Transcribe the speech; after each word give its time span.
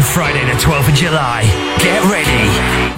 On 0.00 0.06
Friday 0.06 0.40
the 0.46 0.56
12th 0.56 0.88
of 0.88 0.94
July, 0.94 1.44
get 1.76 2.00
ready 2.08 2.48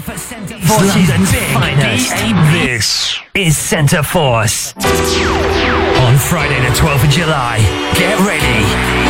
for 0.06 0.16
Centre 0.16 0.54
Force's 0.54 1.10
big 1.34 1.50
finest. 1.50 2.10
DAB. 2.14 2.52
This 2.54 3.18
is 3.34 3.58
Centre 3.58 4.04
Force. 4.04 4.72
On 4.78 6.14
Friday 6.30 6.62
the 6.62 6.70
12th 6.78 7.02
of 7.02 7.10
July, 7.10 7.58
get 7.98 8.14
ready 8.22 8.62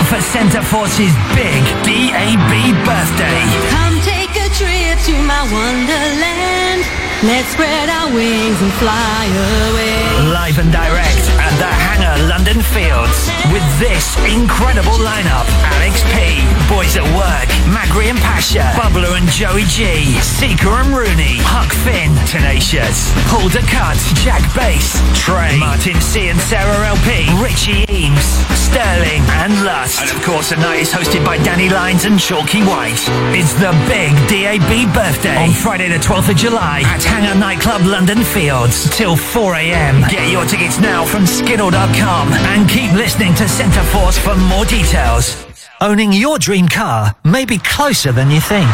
for 0.08 0.22
Centre 0.24 0.62
Force's 0.62 1.12
big 1.36 1.60
DAB 1.84 2.72
birthday. 2.88 3.44
Come 3.68 4.00
take 4.00 4.32
a 4.40 4.48
trip 4.56 4.96
to 5.12 5.14
my 5.28 5.44
wonderland. 5.52 6.88
Let's 7.22 7.52
spread 7.52 7.90
our 7.90 8.08
wings 8.08 8.56
and 8.62 8.72
fly 8.80 9.28
away. 9.68 10.32
Live 10.32 10.58
and 10.58 10.72
direct 10.72 11.28
at 11.36 11.41
the 11.62 11.70
Hangar 11.70 12.18
London 12.26 12.58
Fields 12.74 13.30
with 13.54 13.62
this 13.78 14.18
incredible 14.26 14.98
lineup. 14.98 15.46
Alex 15.78 16.02
P, 16.10 16.42
Boys 16.66 16.98
at 16.98 17.06
Work, 17.14 17.46
Magri 17.70 18.10
and 18.10 18.18
Pasha, 18.18 18.74
Bubbler 18.74 19.14
and 19.14 19.28
Joey 19.30 19.62
G, 19.70 20.18
Seeker 20.18 20.74
and 20.82 20.90
Rooney, 20.90 21.38
Huck 21.46 21.70
Finn, 21.86 22.10
Tenacious, 22.26 23.14
Paul 23.30 23.46
Cut, 23.70 23.94
Jack 24.26 24.42
Bass, 24.58 24.98
Trey, 25.14 25.54
Martin 25.62 26.00
C 26.02 26.34
and 26.34 26.40
Sarah 26.40 26.82
LP, 26.98 27.30
Richie 27.38 27.86
Eames, 27.86 28.26
Sterling 28.58 29.22
and 29.46 29.54
Lust. 29.62 30.02
And 30.02 30.10
of 30.18 30.20
course 30.26 30.50
the 30.50 30.56
night 30.56 30.82
is 30.82 30.90
hosted 30.90 31.24
by 31.24 31.38
Danny 31.46 31.68
Lines 31.68 32.06
and 32.06 32.18
Chalky 32.18 32.66
White. 32.66 33.06
It's 33.38 33.54
the 33.54 33.70
big 33.86 34.10
DAB 34.26 34.90
birthday 34.90 35.38
on 35.38 35.54
Friday 35.54 35.86
the 35.86 36.02
12th 36.02 36.30
of 36.30 36.36
July 36.36 36.82
at 36.86 37.04
Hangar 37.04 37.38
Nightclub 37.38 37.86
London 37.86 38.24
Fields 38.24 38.90
till 38.90 39.14
4am. 39.14 40.10
Get 40.10 40.26
your 40.32 40.44
tickets 40.46 40.80
now 40.80 41.04
from 41.04 41.22
skiddle.com 41.52 42.32
and 42.32 42.66
keep 42.66 42.90
listening 42.92 43.34
to 43.34 43.46
Centre 43.46 43.82
Force 43.82 44.16
for 44.16 44.34
more 44.34 44.64
details. 44.64 45.44
Owning 45.82 46.10
your 46.10 46.38
dream 46.38 46.66
car 46.66 47.14
may 47.24 47.44
be 47.44 47.58
closer 47.58 48.10
than 48.10 48.30
you 48.30 48.40
think. 48.40 48.70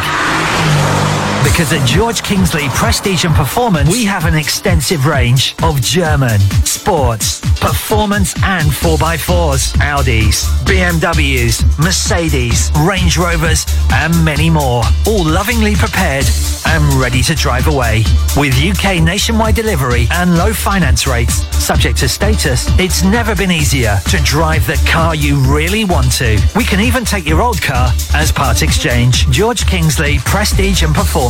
Because 1.43 1.71
at 1.71 1.87
George 1.87 2.21
Kingsley 2.21 2.67
Prestige 2.69 3.23
and 3.23 3.33
Performance, 3.33 3.89
we 3.89 4.03
have 4.05 4.25
an 4.25 4.35
extensive 4.35 5.05
range 5.05 5.55
of 5.63 5.81
German, 5.81 6.39
sports, 6.65 7.39
performance 7.59 8.33
and 8.43 8.67
4x4s, 8.67 9.73
Audis, 9.77 10.45
BMWs, 10.65 11.63
Mercedes, 11.77 12.71
Range 12.85 13.17
Rovers 13.17 13.65
and 13.93 14.13
many 14.23 14.49
more. 14.49 14.83
All 15.07 15.23
lovingly 15.25 15.75
prepared 15.75 16.25
and 16.67 16.93
ready 16.95 17.21
to 17.23 17.35
drive 17.35 17.67
away. 17.67 18.03
With 18.37 18.53
UK 18.55 19.01
nationwide 19.01 19.55
delivery 19.55 20.07
and 20.11 20.37
low 20.37 20.53
finance 20.53 21.07
rates, 21.07 21.45
subject 21.55 21.97
to 21.99 22.09
status, 22.09 22.67
it's 22.79 23.03
never 23.03 23.35
been 23.35 23.51
easier 23.51 23.97
to 24.09 24.17
drive 24.23 24.65
the 24.67 24.81
car 24.89 25.15
you 25.15 25.37
really 25.53 25.85
want 25.85 26.11
to. 26.13 26.39
We 26.55 26.63
can 26.63 26.79
even 26.79 27.05
take 27.05 27.27
your 27.27 27.41
old 27.41 27.61
car 27.61 27.91
as 28.13 28.31
part 28.31 28.61
exchange. 28.61 29.29
George 29.29 29.65
Kingsley 29.65 30.19
Prestige 30.19 30.83
and 30.83 30.93
Performance, 30.93 31.28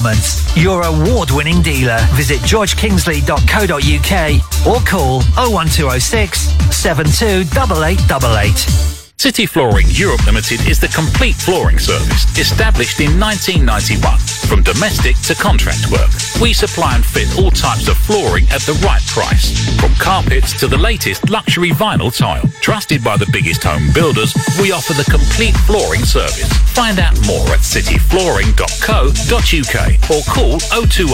your 0.55 0.83
award-winning 0.83 1.61
dealer. 1.61 1.99
Visit 2.13 2.39
georgeKingsley.co.uk 2.39 4.67
or 4.67 4.79
call 4.85 5.21
01206 5.37 6.39
728888. 6.75 8.98
City 9.19 9.45
Flooring 9.45 9.85
Europe 9.89 10.25
Limited 10.25 10.65
is 10.65 10.79
the 10.79 10.87
complete 10.87 11.35
flooring 11.35 11.77
service 11.77 12.23
established 12.39 13.01
in 13.01 13.19
1991. 13.19 14.17
From 14.47 14.63
domestic 14.63 15.19
to 15.27 15.35
contract 15.35 15.91
work, 15.91 16.07
we 16.39 16.53
supply 16.53 16.95
and 16.95 17.05
fit 17.05 17.27
all 17.37 17.51
types 17.51 17.89
of 17.89 17.97
flooring 17.97 18.47
at 18.49 18.61
the 18.61 18.79
right 18.79 19.05
price. 19.07 19.51
From 19.75 19.93
carpets 19.95 20.57
to 20.61 20.67
the 20.67 20.77
latest 20.77 21.29
luxury 21.29 21.71
vinyl 21.71 22.15
tile. 22.15 22.47
Trusted 22.61 23.03
by 23.03 23.17
the 23.17 23.27
biggest 23.33 23.61
home 23.61 23.91
builders, 23.93 24.33
we 24.61 24.71
offer 24.71 24.93
the 24.93 25.03
complete 25.11 25.57
flooring 25.67 26.05
service. 26.05 26.47
Find 26.71 26.97
out 26.97 27.19
more 27.27 27.45
at 27.51 27.59
cityflooring.co.uk 27.59 29.75
or 30.07 30.23
call 30.31 30.59
020 30.71 31.11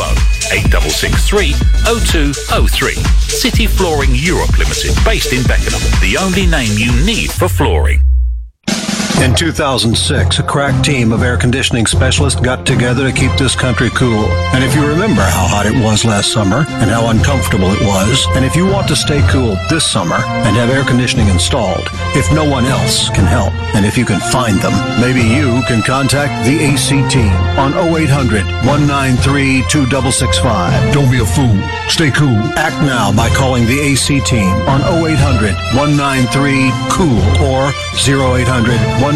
8663 0.54 1.58
0203. 2.06 2.94
City 3.34 3.66
Flooring 3.66 4.14
Europe 4.14 4.56
Limited, 4.60 4.94
based 5.04 5.34
in 5.34 5.42
Beckenham, 5.44 5.82
the 6.02 6.18
only 6.22 6.46
name 6.46 6.78
you 6.78 6.92
need 7.04 7.32
for 7.32 7.50
flooring. 7.50 7.95
In 9.26 9.34
2006, 9.34 10.38
a 10.38 10.44
crack 10.44 10.84
team 10.84 11.12
of 11.12 11.24
air 11.24 11.36
conditioning 11.36 11.88
specialists 11.88 12.40
got 12.40 12.64
together 12.64 13.10
to 13.10 13.12
keep 13.12 13.36
this 13.40 13.56
country 13.56 13.90
cool. 13.90 14.30
And 14.54 14.64
if 14.64 14.76
you 14.76 14.86
remember 14.88 15.24
how 15.24 15.50
hot 15.50 15.66
it 15.66 15.74
was 15.84 16.06
last 16.06 16.32
summer 16.32 16.64
and 16.78 16.92
how 16.92 17.10
uncomfortable 17.10 17.74
it 17.74 17.82
was, 17.82 18.28
and 18.36 18.46
if 18.46 18.56
you 18.56 18.68
want 18.68 18.88
to 18.88 18.96
stay 18.96 19.26
cool 19.32 19.58
this 19.68 19.84
summer 19.84 20.22
and 20.46 20.56
have 20.56 20.70
air 20.70 20.86
conditioning 20.86 21.28
installed, 21.28 21.90
if 22.14 22.32
no 22.32 22.46
one 22.48 22.66
else 22.66 23.10
can 23.10 23.26
help, 23.26 23.52
and 23.74 23.84
if 23.84 23.98
you 23.98 24.06
can 24.06 24.20
find 24.30 24.62
them, 24.62 24.78
maybe 25.02 25.26
you 25.26 25.58
can 25.66 25.82
contact 25.82 26.46
the 26.46 26.62
AC 26.62 27.02
team 27.10 27.34
on 27.58 27.74
0800 27.74 28.46
193 28.62 29.66
2665. 29.66 30.94
Don't 30.94 31.10
be 31.10 31.18
a 31.18 31.26
fool. 31.26 31.58
Stay 31.90 32.12
cool. 32.12 32.38
Act 32.62 32.78
now 32.86 33.10
by 33.10 33.34
calling 33.34 33.66
the 33.66 33.80
AC 33.90 34.22
team 34.22 34.54
on 34.70 34.86
0800 34.86 35.58
193 35.74 36.70
COOL 36.94 37.18
or 37.42 37.74
0800 38.06 38.78
193 39.02 39.15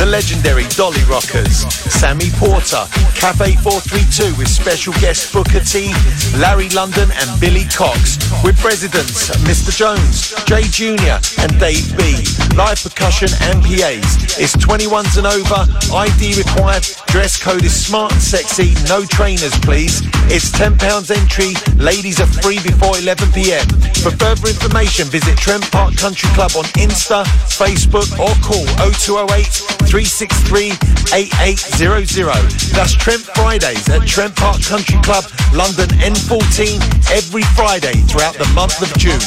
The 0.01 0.09
legendary 0.09 0.65
Dolly 0.73 1.05
Rockers, 1.05 1.69
Sammy 1.93 2.33
Porter, 2.41 2.89
Cafe 3.13 3.61
432 3.61 4.41
with 4.41 4.49
special 4.49 4.95
guest 5.05 5.35
Booker 5.35 5.61
T, 5.61 5.93
Larry 6.41 6.71
London 6.71 7.13
and 7.13 7.29
Billy 7.39 7.69
Cox, 7.69 8.17
with 8.43 8.57
residents 8.65 9.29
Mr. 9.45 9.69
Jones, 9.69 10.33
Jay 10.49 10.65
Jr. 10.73 11.21
and 11.45 11.53
Dave 11.61 11.85
B. 11.93 12.25
Live 12.57 12.81
percussion 12.81 13.29
and 13.53 13.61
PAs. 13.61 14.41
It's 14.41 14.57
21s 14.57 15.21
and 15.21 15.29
over, 15.29 15.69
ID 15.93 16.41
required, 16.41 16.89
dress 17.13 17.37
code 17.37 17.65
is 17.65 17.77
smart 17.77 18.13
and 18.13 18.23
sexy, 18.23 18.73
no 18.89 19.05
trainers 19.05 19.53
please. 19.61 20.01
It's 20.33 20.51
£10 20.57 20.81
entry, 21.13 21.53
ladies 21.77 22.19
are 22.19 22.33
free 22.41 22.61
before 22.65 22.97
11pm. 22.97 23.58
For 24.03 24.11
further 24.11 24.49
information, 24.49 25.09
visit 25.09 25.37
Trent 25.39 25.69
Park 25.71 25.97
Country 25.97 26.29
Club 26.31 26.53
on 26.57 26.65
Insta, 26.79 27.25
Facebook, 27.49 28.11
or 28.19 28.35
call 28.43 28.65
0208 28.93 29.47
363 29.89 30.73
8800. 31.13 32.35
That's 32.75 32.95
Trent 32.95 33.23
Fridays 33.35 33.89
at 33.89 34.07
Trent 34.07 34.37
Park 34.37 34.63
Country 34.63 35.01
Club, 35.03 35.25
London 35.53 35.89
N14, 35.99 36.79
every 37.11 37.43
Friday 37.57 37.95
throughout 38.07 38.35
the 38.35 38.47
month 38.55 38.81
of 38.83 38.93
June. 38.99 39.19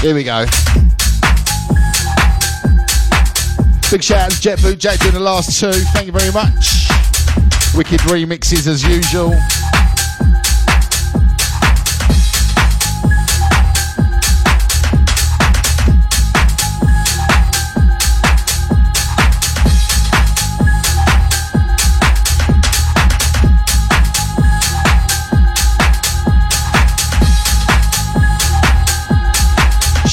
Here 0.00 0.14
we 0.14 0.22
go. 0.22 0.44
Big 3.90 4.04
shout 4.04 4.20
out 4.20 4.30
to 4.30 4.38
Jetboot 4.38 4.78
Jack 4.78 5.00
doing 5.00 5.14
the 5.14 5.20
last 5.20 5.58
two. 5.58 5.72
Thank 5.72 6.06
you 6.06 6.12
very 6.12 6.30
much. 6.30 6.86
Wicked 7.74 7.98
remixes 8.06 8.68
as 8.68 8.84
usual. 8.84 9.34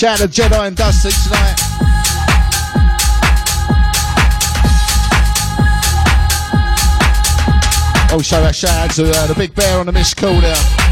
Shout 0.06 0.22
out 0.22 0.32
to 0.32 0.42
Jedi 0.42 0.68
and 0.68 0.78
Dusty 0.78 1.10
tonight. 1.24 1.56
Oh, 8.12 8.22
shout 8.22 8.44
out, 8.44 8.54
shout 8.54 8.70
out 8.70 8.92
to 8.92 9.10
uh, 9.10 9.26
the 9.26 9.34
big 9.34 9.56
bear 9.56 9.80
on 9.80 9.88
the 9.88 9.92
missed 9.92 10.16
call 10.18 10.40
there. 10.42 10.85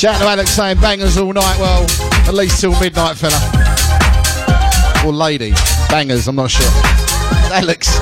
Shout 0.00 0.14
out 0.14 0.20
to 0.20 0.28
Alex 0.28 0.50
saying 0.52 0.80
bangers 0.80 1.18
all 1.18 1.30
night. 1.30 1.58
Well, 1.58 1.82
at 2.26 2.32
least 2.32 2.58
till 2.58 2.72
midnight, 2.80 3.18
fella. 3.18 3.36
Or 5.04 5.12
lady. 5.12 5.52
Bangers, 5.90 6.26
I'm 6.26 6.36
not 6.36 6.50
sure. 6.50 6.64
Alex. 7.52 7.86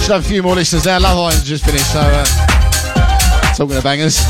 Should 0.00 0.12
have 0.12 0.24
a 0.24 0.26
few 0.26 0.42
more 0.42 0.54
listeners 0.54 0.84
there. 0.84 0.98
Love 0.98 1.18
Island's 1.18 1.44
just 1.44 1.66
finished, 1.66 1.92
so 1.92 2.00
uh, 2.00 2.24
talking 3.54 3.76
of 3.76 3.84
bangers. 3.84 4.16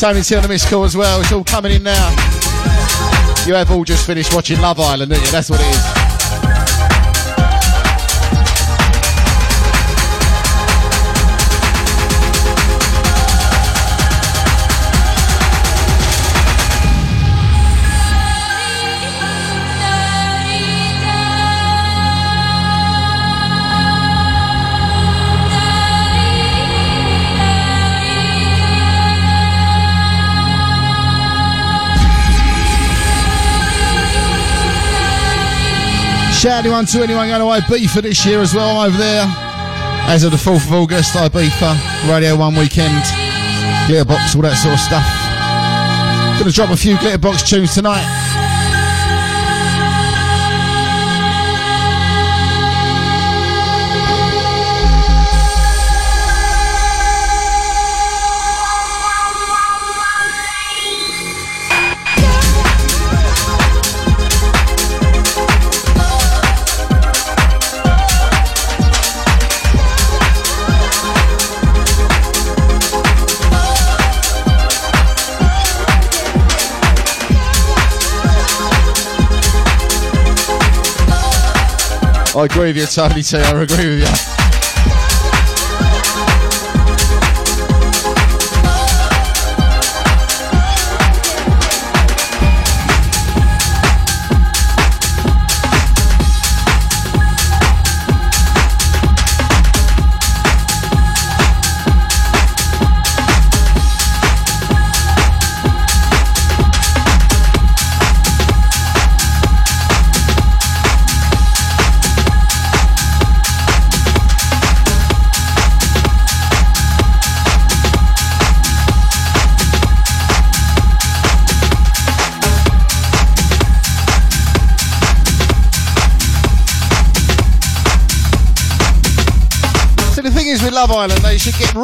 Tony 0.00 0.18
on 0.18 0.42
the 0.42 0.48
missed 0.48 0.68
call 0.68 0.82
as 0.82 0.96
well. 0.96 1.20
It's 1.20 1.30
all 1.30 1.44
coming 1.44 1.70
in 1.70 1.84
now. 1.84 2.35
You 3.46 3.54
have 3.54 3.70
all 3.70 3.84
just 3.84 4.06
finished 4.06 4.34
watching 4.34 4.60
Love 4.60 4.80
Island, 4.80 5.12
didn't 5.12 5.24
you? 5.24 5.30
That's 5.30 5.48
what 5.48 5.60
it 5.60 5.66
is. 5.68 6.05
Shout 36.46 36.64
anyone 36.64 36.86
to 36.86 37.02
anyone 37.02 37.26
going 37.26 37.40
to 37.40 37.66
Ibiza 37.66 38.02
this 38.02 38.24
year 38.24 38.40
as 38.40 38.54
well 38.54 38.80
over 38.80 38.96
there. 38.96 39.24
As 40.06 40.22
of 40.22 40.30
the 40.30 40.36
4th 40.36 40.68
of 40.68 40.74
August, 40.74 41.14
Ibiza, 41.14 41.74
Radio 42.08 42.36
1 42.36 42.54
weekend, 42.54 43.02
Glitterbox, 43.90 44.36
all 44.36 44.42
that 44.42 44.54
sort 44.54 44.74
of 44.74 44.78
stuff. 44.78 45.02
Gonna 46.38 46.52
drop 46.52 46.70
a 46.70 46.76
few 46.76 46.94
Glitterbox 46.98 47.48
tunes 47.48 47.74
tonight. 47.74 48.06
Agree 82.46 82.68
with 82.68 82.76
you, 82.76 82.86
Tony 82.86 83.22
T. 83.22 83.36
I 83.36 83.62
agree 83.62 83.96
with 83.96 84.40
you. 84.40 84.45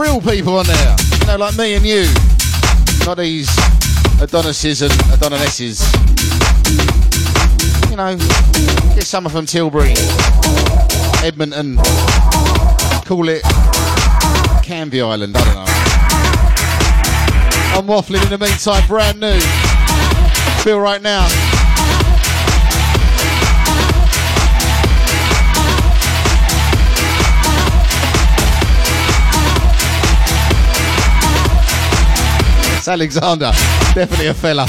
Real 0.03 0.21
people 0.21 0.57
on 0.57 0.67
there. 0.67 0.97
You 1.21 1.27
know, 1.27 1.37
like 1.37 1.57
me 1.57 1.75
and 1.75 1.87
you. 1.87 2.07
Not 3.07 3.19
these 3.19 3.49
Adonises 4.21 4.83
and 4.83 4.93
Adonisesses. 5.13 5.81
You 7.89 7.97
know, 7.97 8.17
get 8.97 9.05
some 9.05 9.29
from 9.29 9.47
Tilbury, 9.47 9.95
Edmonton. 11.23 11.77
Call 13.07 13.29
it 13.29 13.43
Canvey 14.65 15.03
Island, 15.07 15.37
I 15.37 15.45
don't 15.45 15.55
know. 15.55 15.67
I'm 17.79 17.87
waffling 17.87 18.23
in 18.25 18.31
the 18.31 18.39
meantime, 18.39 18.85
brand 18.89 19.21
new. 19.21 19.39
Feel 20.63 20.81
right 20.81 21.01
now. 21.01 21.29
Alexander. 32.89 33.53
Definitely 33.95 34.27
a 34.29 34.35
fella. 34.35 34.67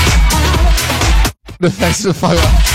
The 1.60 1.70
face 1.70 2.05
of 2.05 2.17
photo. 2.17 2.73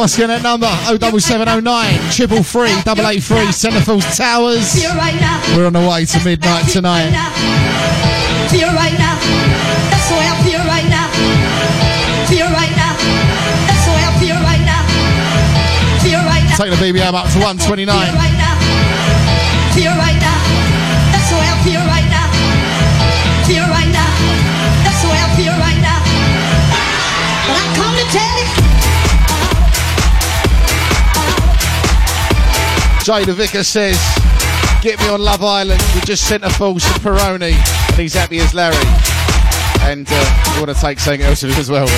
What's 0.00 0.16
going 0.16 0.32
that 0.32 0.40
number? 0.40 0.64
07709 0.88 1.60
triple 2.08 2.40
three 2.40 2.72
double 2.88 3.04
eight 3.04 3.20
three 3.20 3.52
Centerfields 3.52 4.16
Towers. 4.16 4.72
We're 5.52 5.68
on 5.68 5.76
the 5.76 5.84
way 5.84 6.08
to 6.08 6.18
midnight 6.24 6.72
tonight. 6.72 7.12
Feel 8.48 8.72
right 8.72 8.96
now. 8.96 9.20
That's 9.92 10.08
the 10.08 10.16
way 10.16 10.24
I 10.24 10.40
feel 10.40 10.64
right 10.64 10.88
now. 10.88 11.04
Feel 12.32 12.48
right 12.48 12.72
now. 12.80 12.96
That's 13.68 13.84
the 13.84 13.92
way 13.92 14.00
I 14.00 14.12
feel 14.16 14.40
right 14.40 14.64
now. 14.64 14.88
Feel 16.00 16.24
right 16.24 16.48
now. 16.48 16.56
Take 16.56 16.72
the 16.72 16.80
BPM 16.80 17.12
up 17.12 17.28
to 17.36 17.38
129. 17.44 17.84
Feel 17.84 17.92
right 17.92 18.36
now. 18.40 18.56
Feel 19.76 19.92
right 20.00 20.09
Jada 33.10 33.34
Vicker 33.34 33.64
says, 33.64 33.98
get 34.82 34.96
me 35.00 35.08
on 35.08 35.20
Love 35.20 35.42
Island. 35.42 35.82
We 35.96 36.00
just 36.02 36.28
sent 36.28 36.44
a 36.44 36.50
full 36.50 36.74
to 36.74 36.86
Peroni 37.00 37.54
and 37.54 37.96
he's 37.96 38.14
happy 38.14 38.38
as 38.38 38.54
Larry. 38.54 38.76
And 39.80 40.06
uh, 40.08 40.52
we 40.54 40.64
want 40.64 40.72
to 40.72 40.80
take 40.80 41.00
something 41.00 41.22
else 41.22 41.42
as 41.42 41.68
well. 41.68 41.88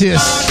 New 0.00 0.45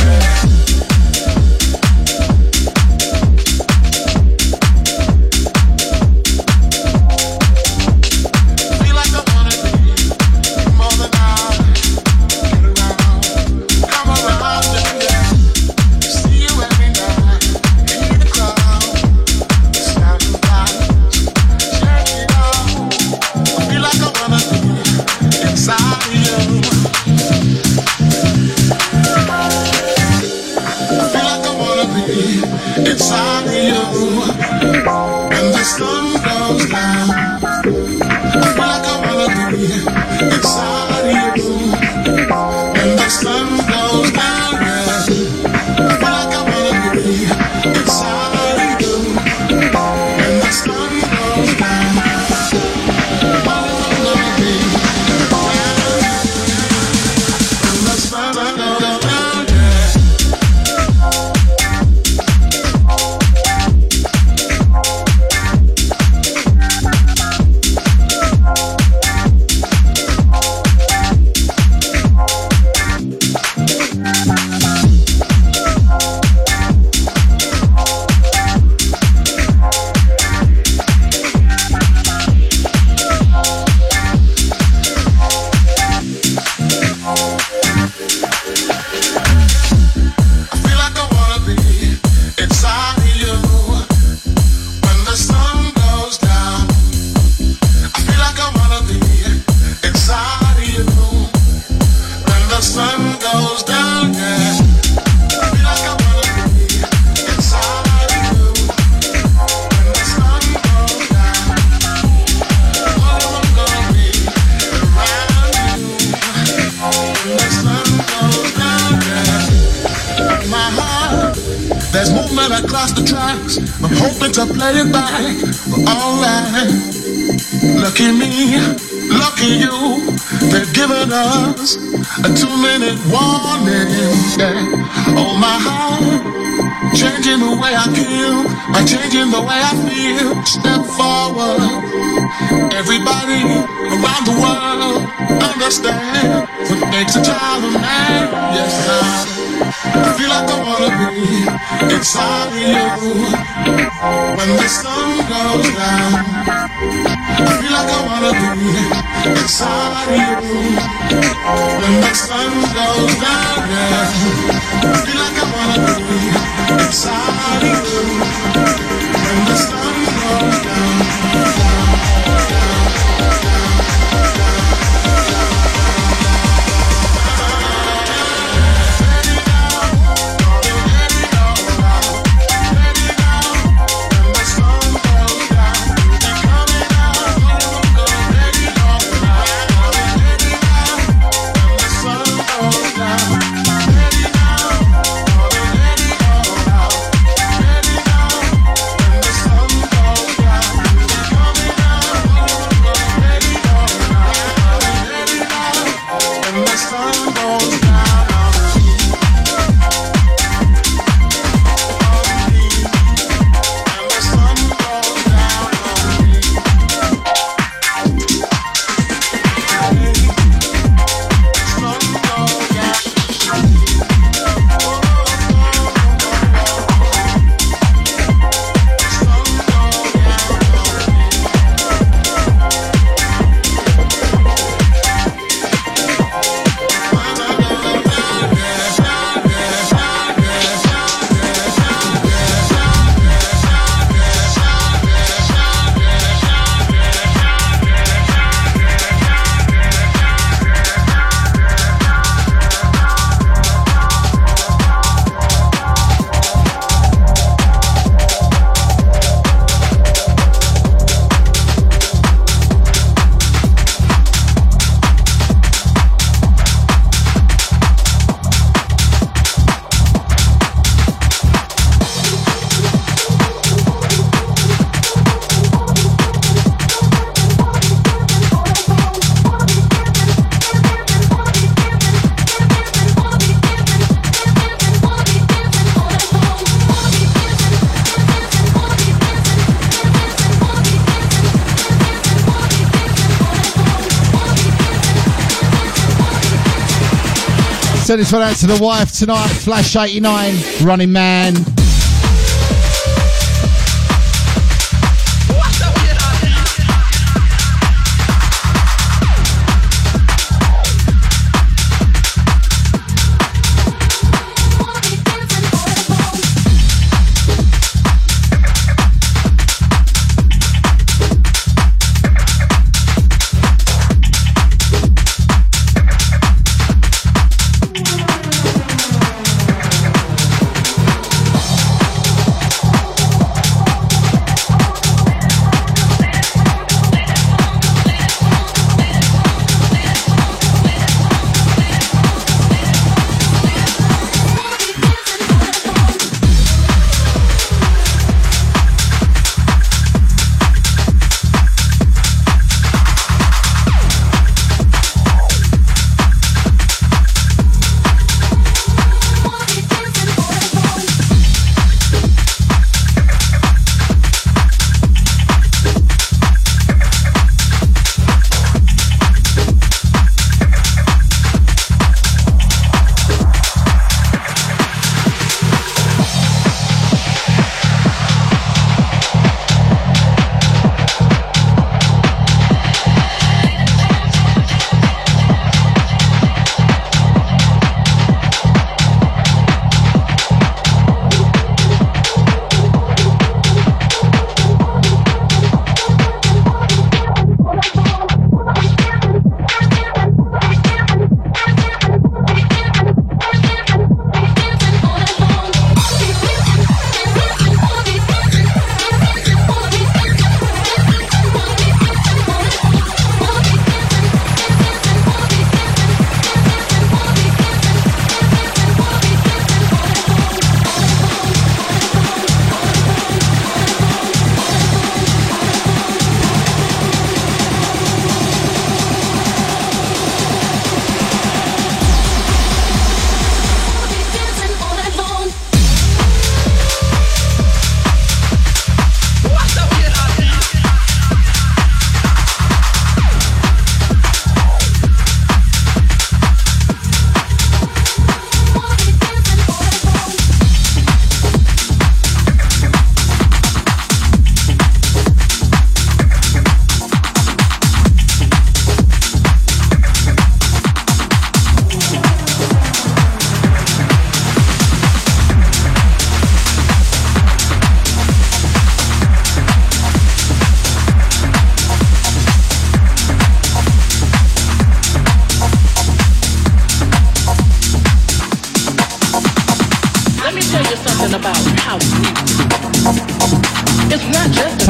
Send 298.15 298.23
this 298.23 298.31
one 298.31 298.41
out 298.43 298.55
to 298.55 298.67
the 298.67 298.81
wife 298.81 299.11
tonight. 299.11 299.49
Flash 299.49 299.97
89, 299.97 300.85
Running 300.85 301.11
Man. 301.11 301.74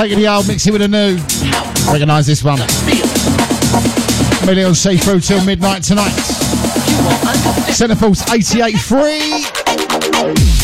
Taking 0.06 0.20
the 0.20 0.28
old, 0.28 0.48
mixing 0.48 0.72
with 0.72 0.84
the 0.84 0.88
new. 0.88 1.18
Recognise 1.92 2.28
this 2.28 2.44
one. 2.44 2.60
Million 4.46 4.76
see 4.76 4.98
through 4.98 5.22
till 5.22 5.44
midnight 5.44 5.82
tonight. 5.82 6.14
Centerforce 7.74 8.22
88.3. 8.26 10.55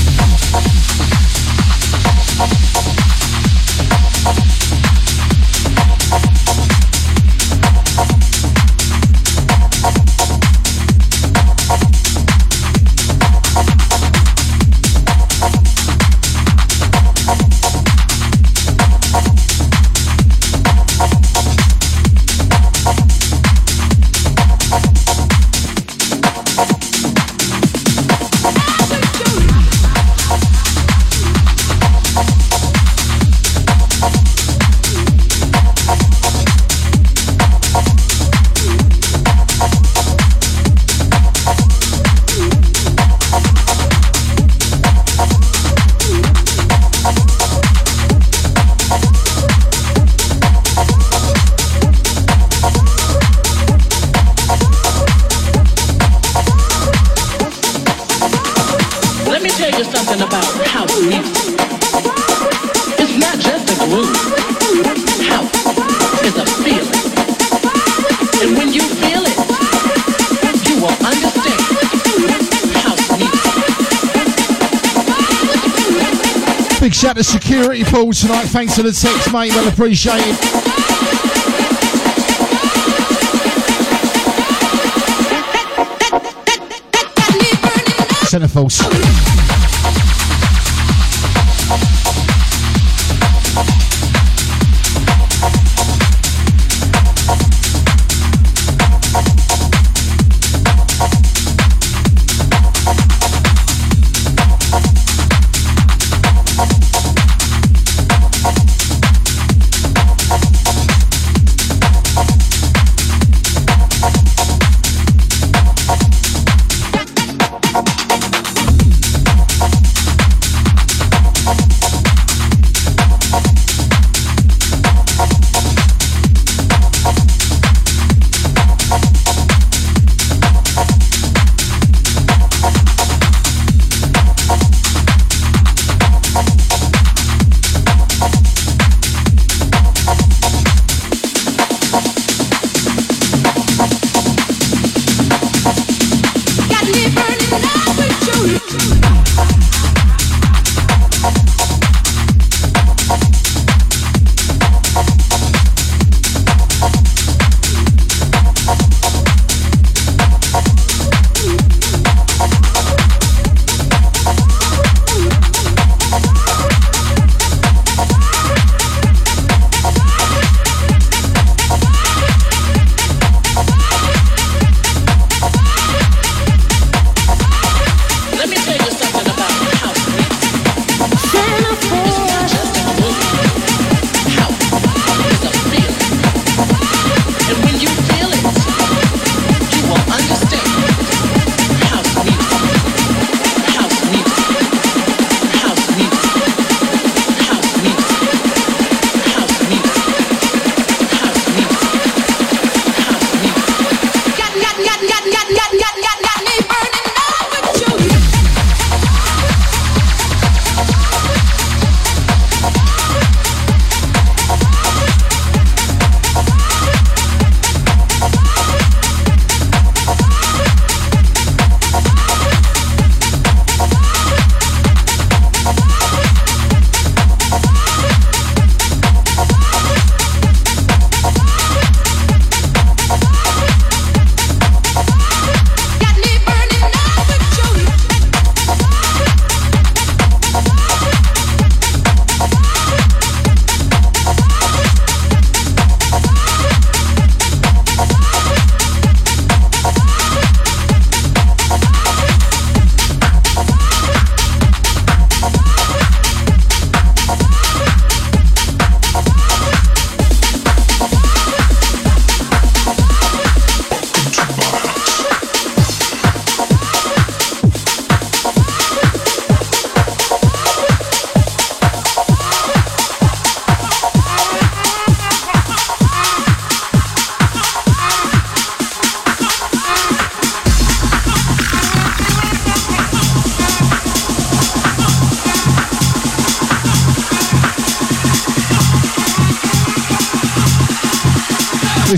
Paul 77.92 78.14
tonight. 78.14 78.46
Thanks 78.46 78.78
for 78.78 78.84
the 78.84 78.92
text, 78.94 79.34
mate. 79.34 79.52
Well 79.54 79.68
appreciated. 79.68 80.38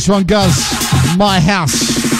this 0.03 0.09
one 0.09 0.25
goes. 0.25 1.17
My 1.17 1.39
house. 1.39 2.12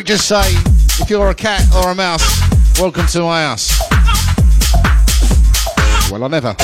lyric 0.00 0.06
just 0.06 0.28
say, 0.28 0.52
if 1.02 1.10
you're 1.10 1.28
a 1.28 1.34
cat 1.34 1.62
or 1.74 1.90
a 1.90 1.94
mouse, 1.94 2.22
welcome 2.78 3.06
to 3.06 3.20
my 3.20 3.42
house? 3.42 3.80
Well, 6.10 6.24
I 6.24 6.28
never. 6.28 6.56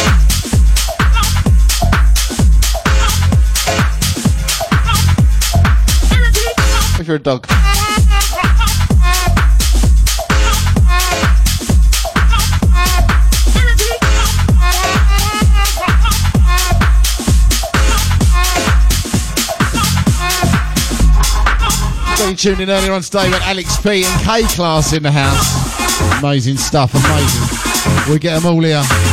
If 6.99 7.07
you're 7.07 7.17
a 7.17 7.19
dog. 7.19 7.47
tuned 22.37 22.59
tuning 22.59 22.75
earlier 22.75 22.93
on 22.93 23.01
today 23.01 23.31
with 23.31 23.41
Alex 23.43 23.81
P 23.81 24.05
and 24.05 24.23
K 24.23 24.43
Class 24.55 24.93
in 24.93 25.03
the 25.03 25.11
house. 25.11 26.19
Amazing 26.19 26.59
stuff, 26.59 26.93
amazing. 26.95 28.09
We'll 28.09 28.19
get 28.19 28.43
them 28.43 28.53
all 28.53 28.63
here. 28.63 29.06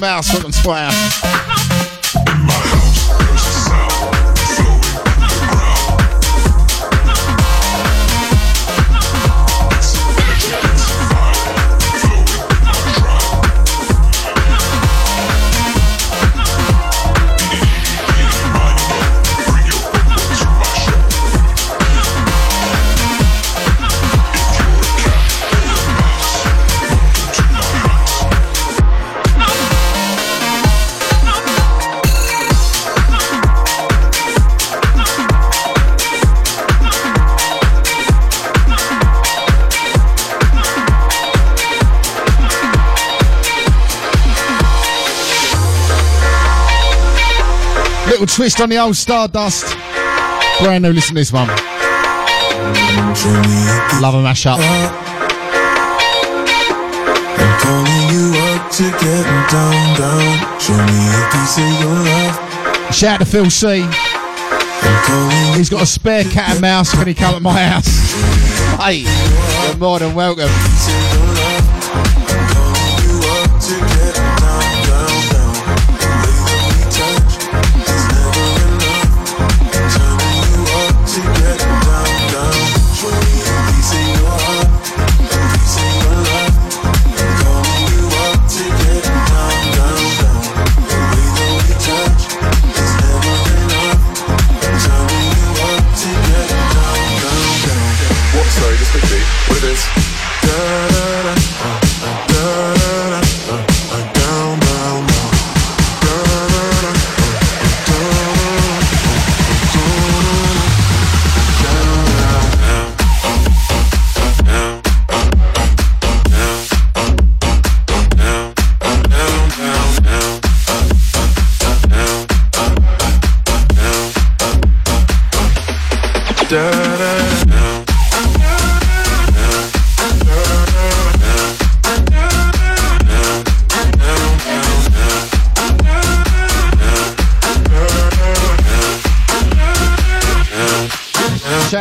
Mouse, 0.00 0.30
Brooklyn 0.30 0.52
Squire. 0.52 1.25
twist 48.46 48.60
on 48.60 48.68
the 48.68 48.78
old 48.78 48.94
Stardust. 48.94 49.64
Brand 50.60 50.84
new, 50.84 50.92
listen 50.92 51.16
to 51.16 51.20
this 51.20 51.32
one. 51.32 51.48
Love 51.48 51.58
a 54.14 54.22
mashup. 54.22 54.58
I'm 57.38 57.58
calling 57.58 58.08
you 58.14 58.30
up 58.46 58.70
to 58.70 58.84
get 58.84 59.24
down, 59.50 59.98
down. 59.98 60.38
Show 60.60 60.78
me 60.78 61.10
a 61.10 61.26
piece 61.32 61.58
of 61.58 61.66
your 61.82 61.98
love. 62.06 62.38
Shout 62.94 63.14
out 63.14 63.18
to 63.18 63.26
Phil 63.26 63.50
C. 63.50 63.84
He's 65.56 65.68
got 65.68 65.82
a 65.82 65.86
spare 65.86 66.22
cat 66.22 66.50
and 66.50 66.60
mouse 66.60 66.94
when 66.94 67.08
he 67.08 67.14
come 67.14 67.34
at 67.34 67.42
my 67.42 67.64
house. 67.64 67.88
Hey, 68.76 69.06
you're 69.66 69.78
more 69.78 69.98
than 69.98 70.14
welcome. 70.14 70.50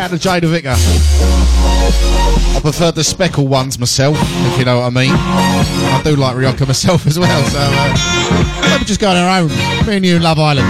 out 0.05 0.11
to 0.11 0.17
Jada 0.17 0.47
Vicker. 0.47 0.75
I 0.75 2.59
prefer 2.61 2.91
the 2.91 3.03
speckle 3.03 3.47
ones 3.47 3.79
myself, 3.79 4.15
if 4.21 4.59
you 4.59 4.65
know 4.65 4.81
what 4.81 4.85
I 4.85 4.89
mean. 4.91 5.11
I 5.11 5.99
do 6.03 6.15
like 6.15 6.35
Ryoka 6.35 6.67
myself 6.67 7.07
as 7.07 7.17
well, 7.17 7.43
so 7.49 7.57
uh, 7.59 8.61
let 8.69 8.81
me 8.81 8.85
just 8.85 8.99
go 8.99 9.09
on 9.09 9.17
our 9.17 9.41
own. 9.41 9.49
Me 9.87 9.95
and 9.95 10.05
you, 10.05 10.19
Love 10.19 10.37
Island. 10.37 10.67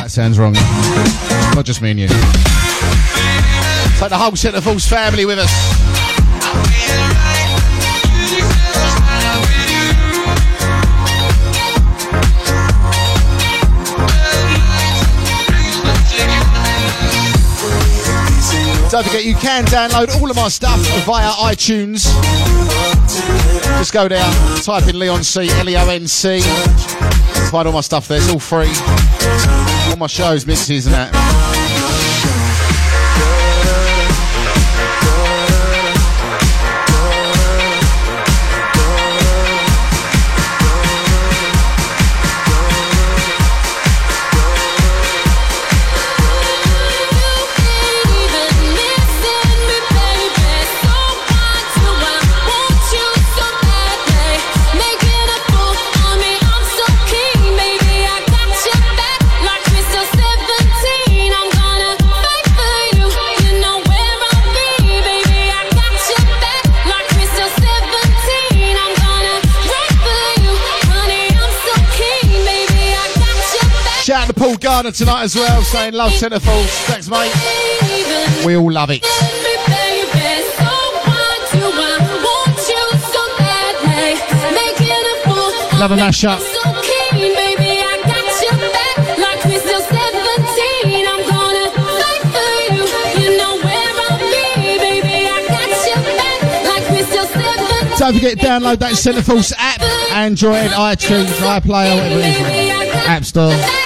That 0.00 0.06
sounds 0.08 0.38
wrong. 0.38 0.54
Not 1.54 1.66
just 1.66 1.82
me 1.82 1.90
and 1.90 2.00
you. 2.00 2.08
Take 3.98 4.08
the 4.08 4.16
whole 4.16 4.34
Centre 4.34 4.62
Force 4.62 4.88
family 4.88 5.26
with 5.26 5.38
us. 5.38 5.52
Don't 18.92 19.06
forget 19.06 19.24
you 19.24 19.34
can 19.34 19.64
download 19.64 20.20
all 20.20 20.30
of 20.30 20.36
my 20.36 20.48
stuff 20.48 20.78
via 21.06 21.30
iTunes. 21.50 22.04
Just 23.78 23.90
go 23.90 24.06
down, 24.06 24.30
type 24.58 24.86
in 24.86 24.98
Leon 24.98 25.24
C, 25.24 25.48
L 25.48 25.66
E 25.66 25.76
O 25.78 25.88
N 25.88 26.06
C. 26.06 26.42
Find 27.50 27.66
all 27.66 27.72
my 27.72 27.80
stuff 27.80 28.06
there, 28.06 28.18
it's 28.18 28.30
all 28.30 28.38
free. 28.38 28.70
All 29.88 29.96
my 29.96 30.06
shows, 30.08 30.46
mixes 30.46 30.84
and 30.84 30.94
that. 30.94 31.51
Gardner 74.72 74.92
tonight 74.92 75.24
as 75.24 75.34
well, 75.36 75.62
saying 75.64 75.92
love 75.92 76.12
Centre 76.12 76.40
Force. 76.40 76.78
Thanks, 76.86 77.06
mate. 77.06 77.30
We 78.46 78.56
all 78.56 78.72
love 78.72 78.88
it. 78.88 79.02
Love 85.78 85.90
a 85.90 85.96
mashup. 85.96 86.40
Don't 97.98 98.14
forget 98.14 98.38
to 98.38 98.46
download 98.46 98.78
that 98.78 98.94
Centre 98.96 99.20
app, 99.58 99.82
Android, 100.12 100.70
iTunes, 100.70 101.26
iPlayer, 101.26 101.94
whatever 101.94 102.20
it 102.20 102.86
is. 102.88 102.94
App 103.06 103.24
Store. 103.26 103.82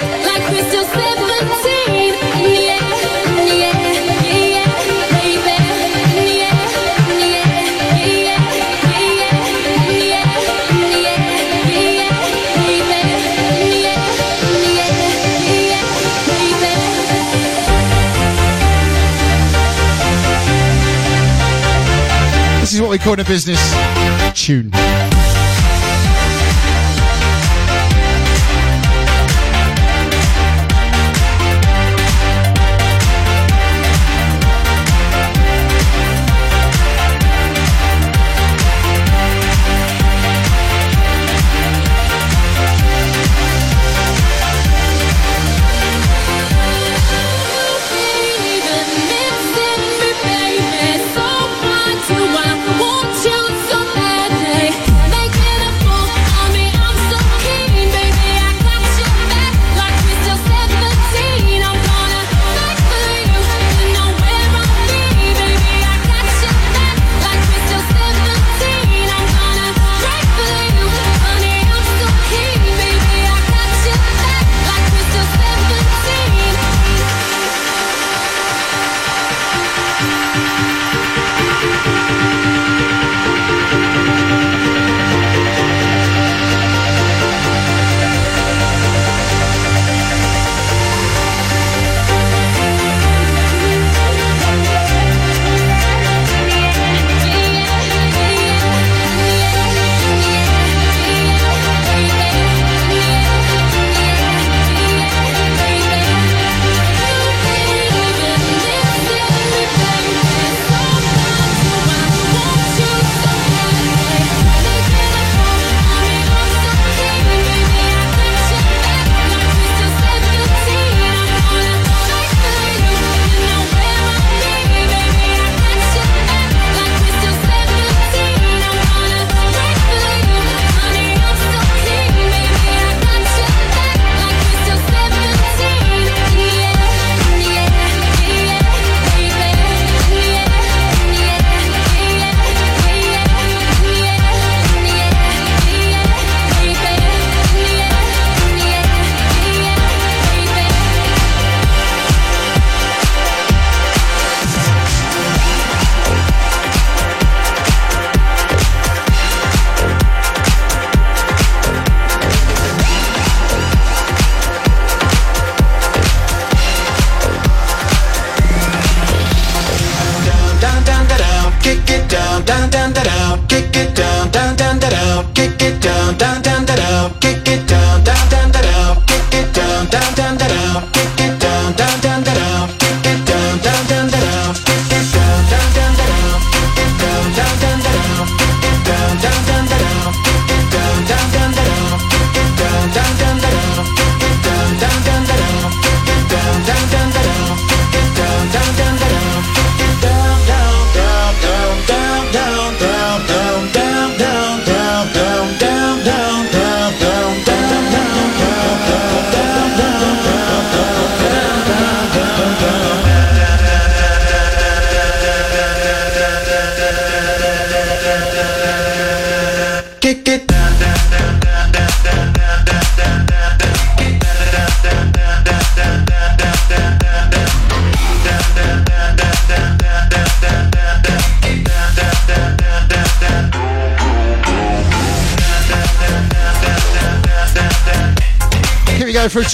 Is 22.77 22.81
what 22.81 22.91
we 22.91 22.99
call 22.99 23.13
in 23.13 23.19
a 23.19 23.23
business 23.23 23.59
tune. 24.39 24.69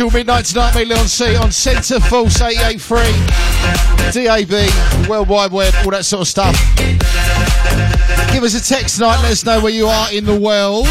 Till 0.03 0.11
midnight 0.11 0.43
tonight, 0.43 0.75
me 0.75 0.83
Leon 0.83 1.07
C 1.07 1.37
on 1.37 1.49
Centre 1.49 1.97
Force 2.01 2.41
883, 2.41 2.99
DAB, 4.11 4.51
World 5.07 5.29
Wide 5.29 5.53
Web, 5.53 5.73
all 5.85 5.91
that 5.91 6.03
sort 6.03 6.23
of 6.23 6.27
stuff. 6.27 6.53
Give 8.33 8.43
us 8.43 8.53
a 8.53 8.61
text 8.61 8.95
tonight, 8.95 9.21
let 9.21 9.31
us 9.31 9.45
know 9.45 9.61
where 9.61 9.71
you 9.71 9.87
are 9.87 10.11
in 10.11 10.25
the 10.25 10.37
world. 10.37 10.87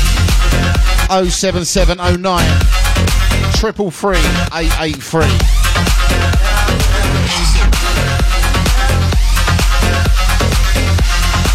07709 1.31 3.53
triple 3.55 3.91
three 3.91 4.17
eight 4.55 4.73
eight 4.81 4.97
three. 4.97 5.27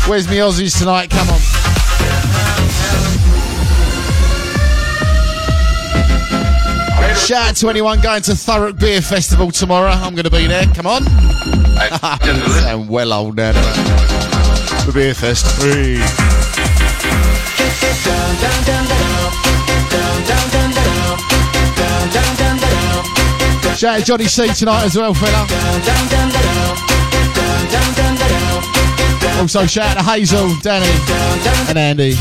Where's 0.07 0.29
me 0.29 0.37
Aussies 0.37 0.77
tonight? 0.77 1.09
Come 1.09 1.27
on. 1.29 1.56
Shout 7.27 7.49
out 7.49 7.55
to 7.57 7.69
anyone 7.69 7.99
going 7.99 8.21
to 8.21 8.31
Thurrock 8.31 8.79
Beer 8.79 9.01
Festival 9.01 9.51
tomorrow. 9.51 9.89
I'm 9.89 10.15
going 10.15 10.23
to 10.23 10.31
be 10.31 10.47
there. 10.47 10.63
Come 10.67 10.87
on. 10.87 11.03
Sound 12.63 12.87
well 12.87 13.11
old 13.11 13.35
now. 13.35 13.51
The 14.85 14.91
beer 14.93 15.13
fest. 15.13 15.45
Hey. 15.61 15.97
Shout 23.75 23.99
out 23.99 24.05
Johnny 24.05 24.23
C 24.23 24.47
tonight 24.53 24.85
as 24.85 24.95
well, 24.95 25.13
fella. 25.13 25.45
Also 29.41 29.65
shout 29.65 29.97
out 29.97 29.97
to 29.97 30.03
Hazel, 30.09 30.55
Danny, 30.61 30.87
and 31.67 31.77
Andy. 31.77 32.15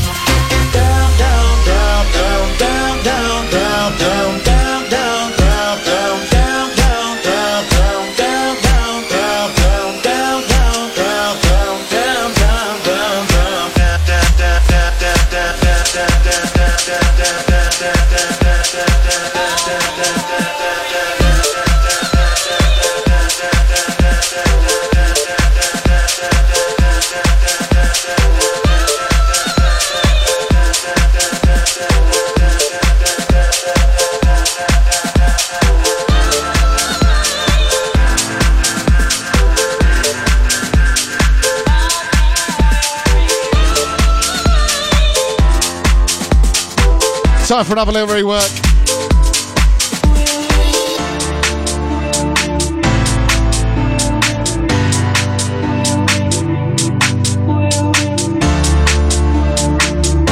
Time 47.57 47.65
for 47.65 47.73
another 47.73 47.91
little 47.91 48.15
rework. 48.15 48.53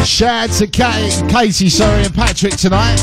Shout 0.06 0.52
out 0.52 0.56
to 0.58 0.68
Kate, 0.68 1.24
Katie, 1.28 1.70
sorry, 1.70 2.04
and 2.04 2.14
Patrick 2.14 2.58
tonight. 2.58 3.00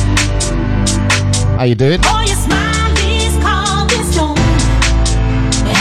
How 1.57 1.65
you 1.65 1.75
doing? 1.75 1.99
Oh, 2.05 2.21
your 2.25 2.37
smile 2.37 2.93
is 2.99 3.37
calm 3.43 3.89
as 3.91 4.13
stone, 4.15 4.39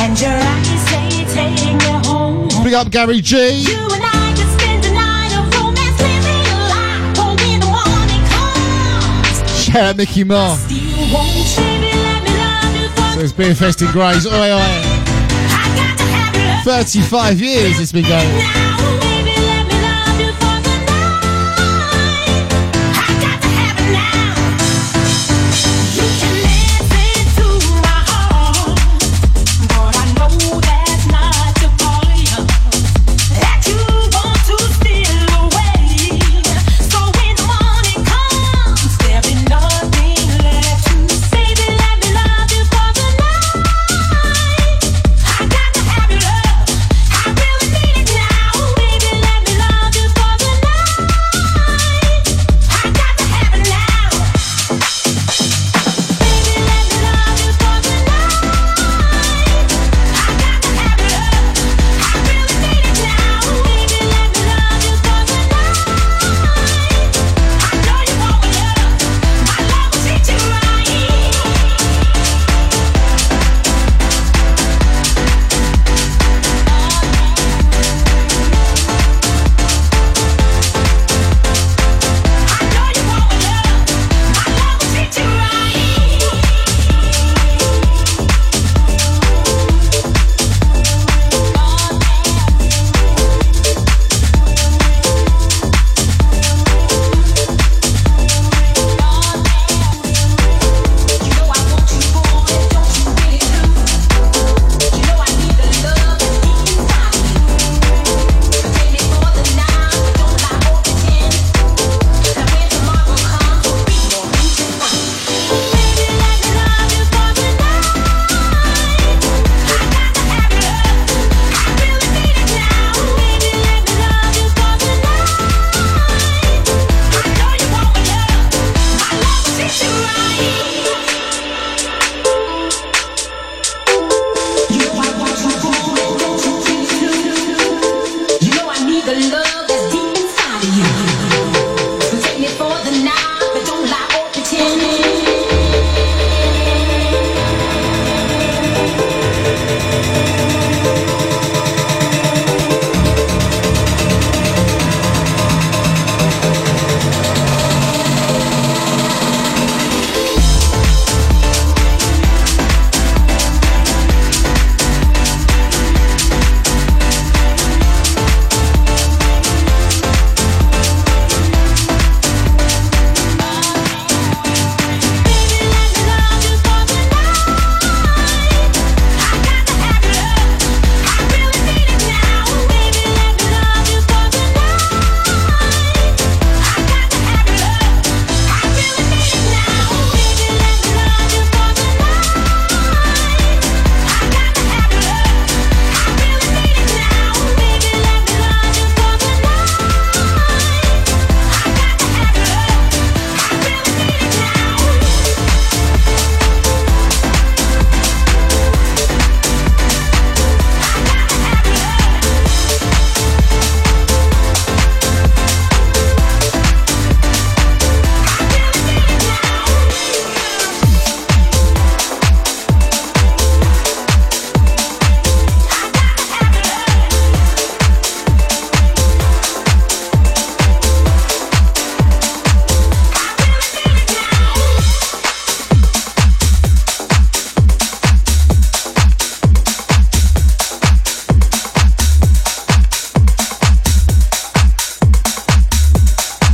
and 0.02 0.20
your 0.20 0.32
eyes 0.32 0.90
say 0.90 1.26
take 1.32 1.78
me 1.78 2.10
home. 2.10 2.50
Big 2.64 2.74
up 2.74 2.90
Gary 2.90 3.22
G. 3.22 3.50
You 3.52 3.91
Shout 9.72 9.84
out 9.84 9.96
Mickey 9.96 10.26
Moore. 10.26 10.58
still 10.58 10.78
won't 11.14 11.56
baby 11.56 11.96
let 11.96 12.24
me 12.24 12.30
love 12.36 12.76
you 12.76 12.90
for 12.90 13.14
So 13.14 13.20
it's 13.22 13.32
Beer 13.32 13.56
Fest 13.56 13.82
in 13.82 13.90
Grays. 13.92 14.28
Oi, 14.28 14.32
oi. 14.32 14.36
I 14.36 15.74
got 15.78 15.98
to 15.98 16.04
have 16.04 16.36
your 16.36 16.56
love 16.56 16.84
35 16.84 17.40
years 17.40 17.80
it's 17.80 17.94
been 17.94 18.04
going. 18.04 18.71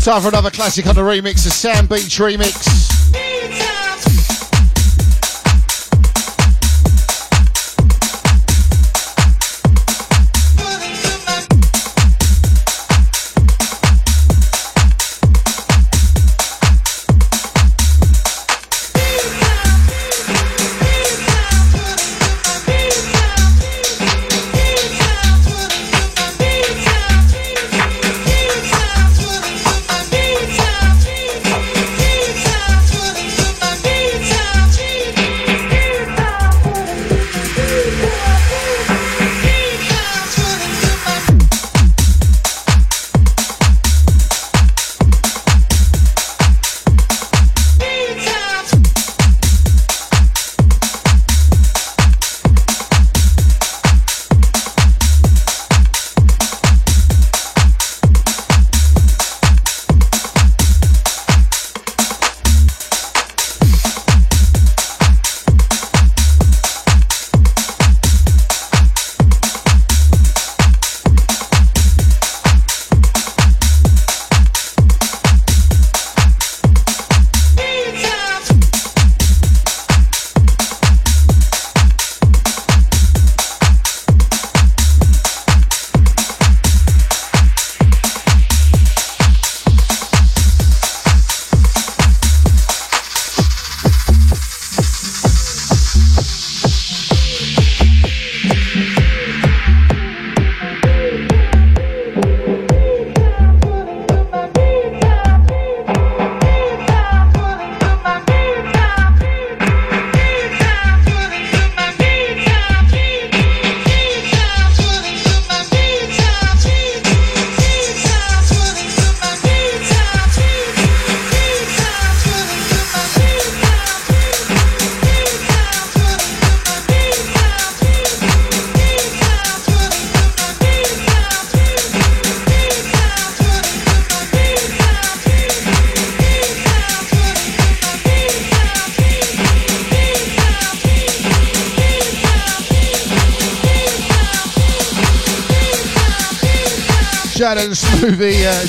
Time 0.07 0.21
for 0.21 0.29
another 0.29 0.49
classic 0.49 0.87
on 0.87 0.95
the 0.95 1.01
remix, 1.01 1.43
the 1.43 1.51
Sand 1.51 1.89
Beach 1.89 2.17
remix. 2.17 2.76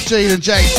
Gene 0.09 0.31
and 0.31 0.43
Jake 0.43 0.78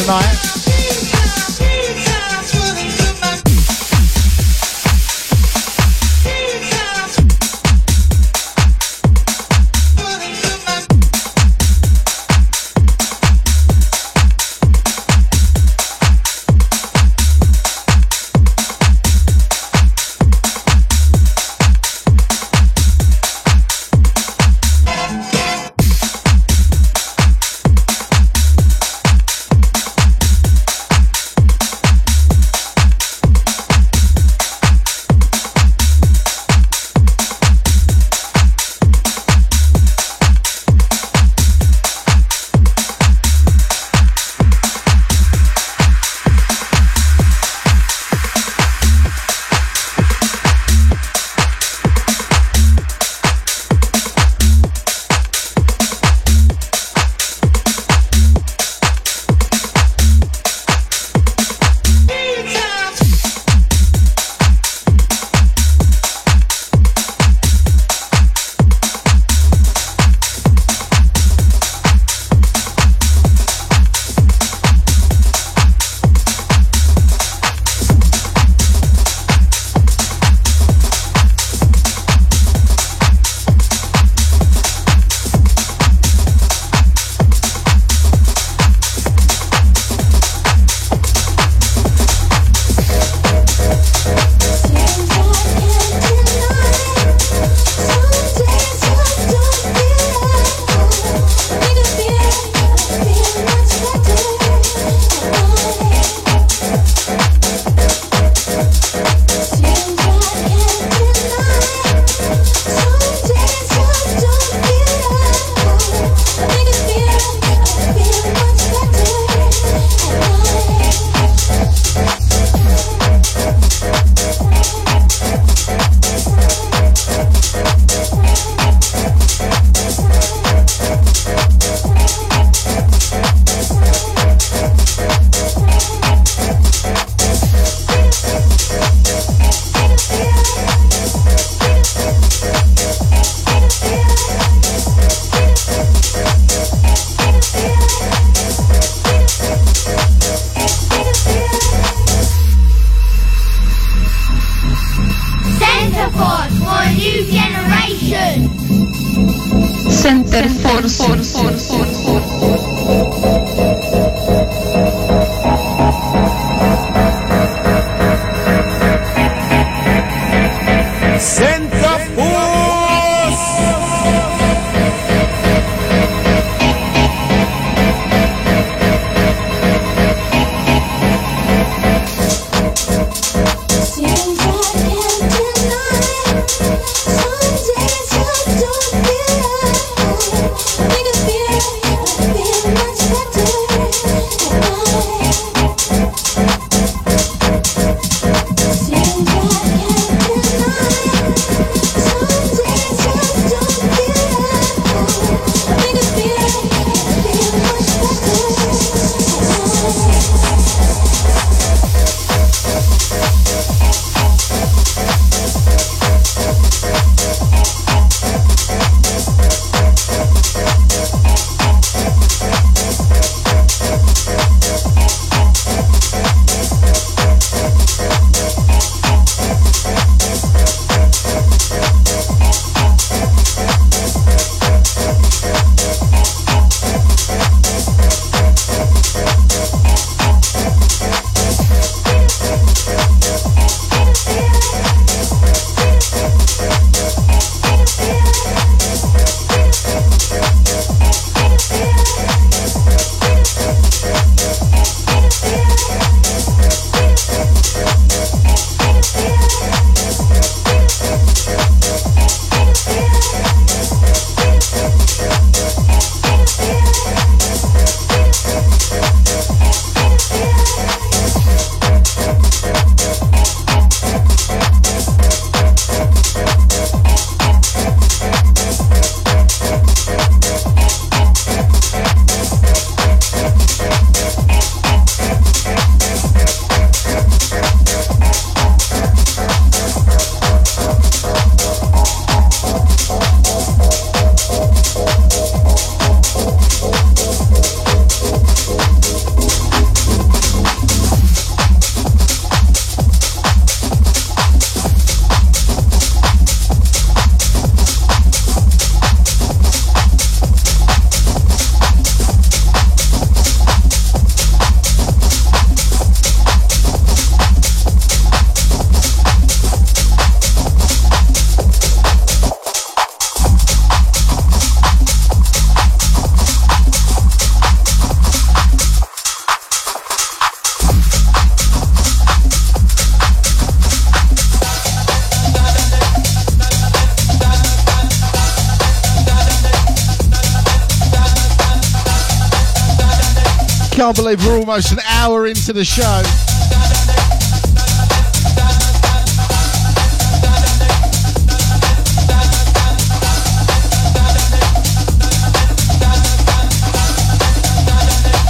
can't 344.14 344.18
believe 344.18 344.44
we're 344.44 344.58
almost 344.58 344.92
an 344.92 344.98
hour 345.08 345.46
into 345.46 345.72
the 345.72 345.86
show. 345.86 346.02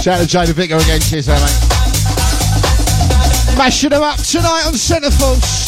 Shout 0.00 0.20
out 0.20 0.26
to 0.26 0.38
Jada 0.38 0.54
Vicker 0.54 0.76
again. 0.76 1.00
Cheers, 1.02 1.26
there, 1.26 1.38
mate. 1.38 1.58
Mashing 3.58 3.90
them 3.90 4.02
up 4.02 4.16
tonight 4.16 4.64
on 4.66 4.72
Centre 4.72 5.10
Force. 5.10 5.60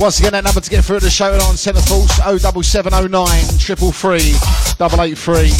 Once 0.00 0.18
again, 0.18 0.32
that 0.32 0.44
number 0.44 0.62
to 0.62 0.70
get 0.70 0.82
through 0.82 0.98
the 0.98 1.10
show 1.10 1.30
on 1.30 1.58
Centre 1.58 1.82
Force 1.82 2.16
07709 2.16 3.28
333 3.58 4.32
883 4.80 5.50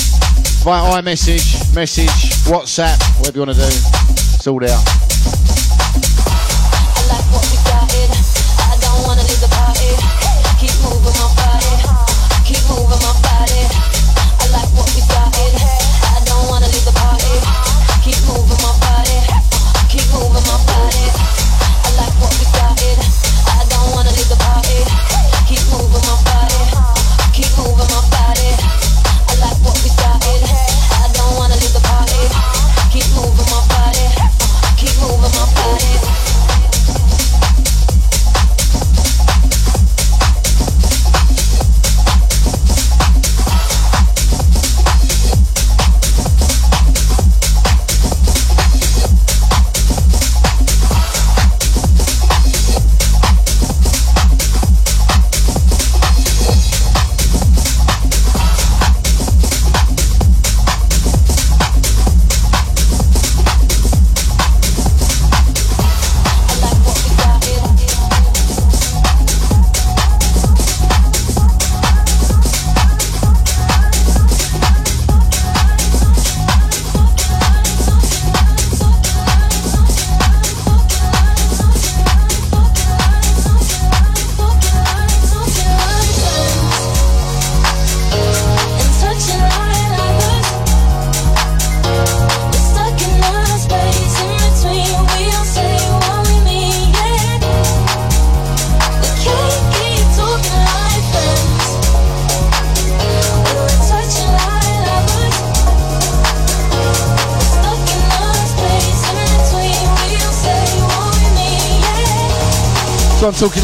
via 0.64 1.02
iMessage, 1.02 1.74
message, 1.74 2.08
WhatsApp, 2.48 2.96
whatever 3.18 3.36
you 3.36 3.44
want 3.44 3.58
to 3.58 3.60
do. 3.60 3.68
It's 3.68 4.46
all 4.46 4.58
there. 4.58 5.09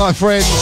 my 0.06 0.12
friend. 0.12 0.55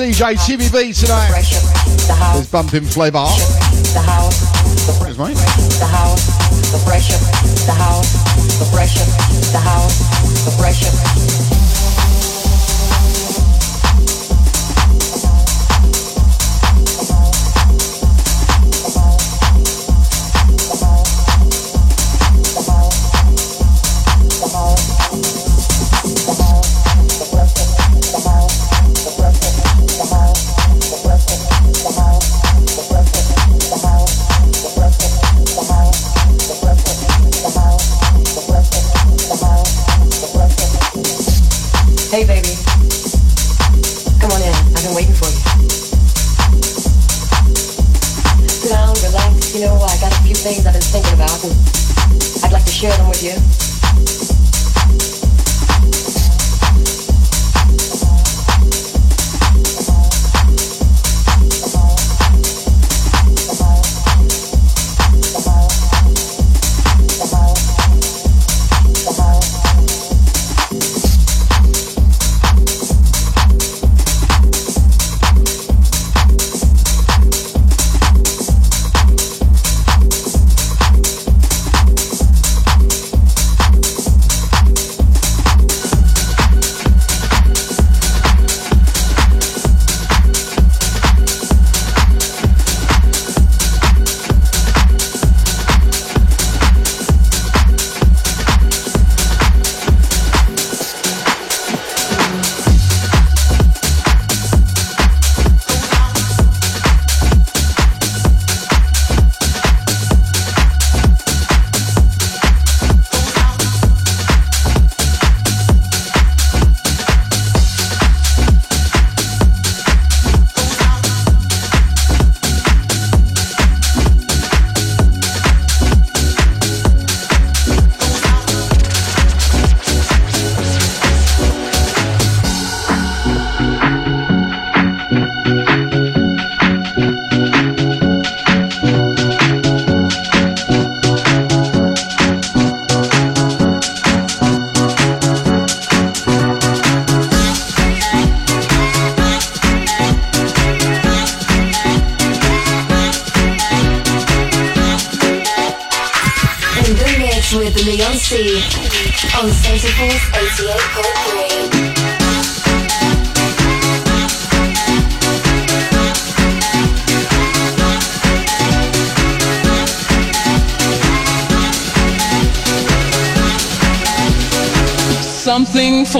DJ 0.00 0.46
Jimmy 0.46 0.64
B 0.70 0.94
tonight. 0.94 1.28
There's 2.32 2.48
bumping 2.50 2.84
flavour. 2.84 3.26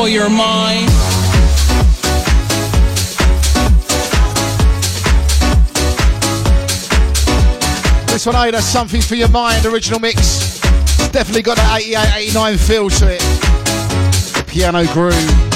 for 0.01 0.09
your 0.09 0.30
mind. 0.30 0.88
This 8.09 8.24
one, 8.24 8.34
Ada, 8.34 8.62
something 8.62 9.03
for 9.03 9.16
your 9.16 9.28
mind, 9.28 9.66
original 9.66 10.01
mix. 10.01 10.59
Definitely 11.11 11.42
got 11.42 11.59
an 11.59 11.76
88 11.76 12.16
89 12.16 12.57
feel 12.57 12.88
to 12.88 13.12
it. 13.12 13.20
The 13.20 14.44
piano 14.46 14.86
groove. 14.86 15.49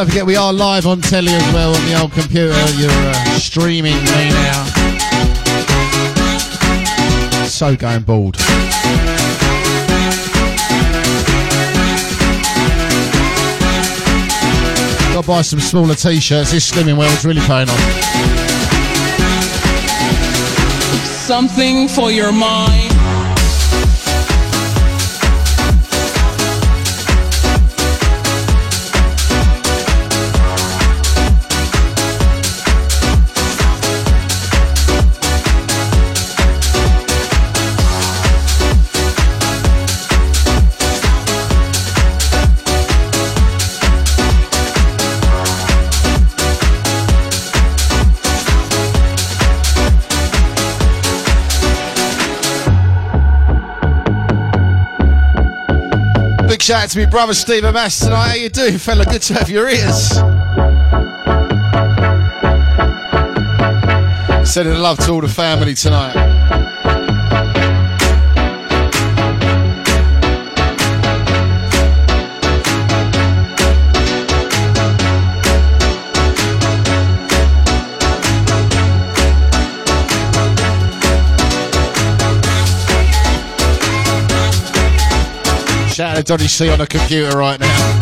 Don't 0.00 0.08
forget, 0.08 0.24
we 0.24 0.34
are 0.34 0.50
live 0.50 0.86
on 0.86 1.02
telly 1.02 1.30
as 1.30 1.52
well 1.52 1.74
on 1.74 1.84
the 1.84 2.00
old 2.00 2.12
computer. 2.12 2.54
You're 2.78 2.90
uh, 2.90 3.12
streaming 3.38 3.96
me 3.96 4.30
now. 4.30 4.64
So 7.44 7.76
going 7.76 8.04
bald. 8.04 8.38
Got 15.12 15.20
to 15.20 15.26
buy 15.28 15.42
some 15.42 15.60
smaller 15.60 15.94
t-shirts. 15.94 16.52
This 16.52 16.70
slimming 16.70 16.96
world's 16.96 17.26
really 17.26 17.42
paying 17.42 17.68
off. 17.68 17.78
Something 21.04 21.88
for 21.88 22.10
your 22.10 22.32
mind. 22.32 22.89
Shout 56.70 56.84
out 56.84 56.90
to 56.90 56.98
me 56.98 57.06
brother 57.06 57.34
Stephen 57.34 57.74
Mass 57.74 57.98
tonight. 57.98 58.28
How 58.28 58.34
you 58.34 58.48
doing, 58.48 58.78
fella? 58.78 59.04
Good 59.04 59.22
to 59.22 59.34
have 59.34 59.50
your 59.50 59.68
ears. 59.68 60.10
Sending 64.48 64.78
love 64.78 64.98
to 64.98 65.10
all 65.10 65.20
the 65.20 65.26
family 65.28 65.74
tonight. 65.74 66.59
To 86.20 86.24
Donny 86.24 86.48
C 86.48 86.68
on 86.68 86.78
the 86.78 86.86
computer 86.86 87.38
right 87.38 87.58
now. 87.58 87.96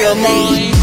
Your 0.00 0.14
mind. 0.16 0.73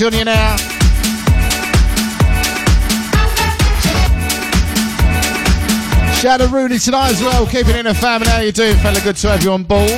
Now. 0.00 0.56
Shout 6.14 6.40
out 6.40 6.46
to 6.46 6.48
Rooney 6.54 6.78
tonight 6.78 7.10
as 7.10 7.20
well, 7.20 7.46
keeping 7.46 7.74
in 7.74 7.84
the 7.84 7.94
family. 7.94 8.28
How 8.28 8.40
you 8.40 8.52
doing, 8.52 8.76
fella? 8.76 9.00
Good 9.00 9.16
to 9.16 9.28
have 9.30 9.42
you 9.42 9.50
on 9.50 9.64
board. 9.64 9.90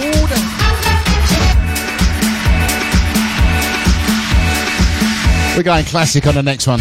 We're 5.55 5.63
going 5.63 5.85
classic 5.85 6.27
on 6.27 6.35
the 6.35 6.43
next 6.43 6.67
one. 6.67 6.81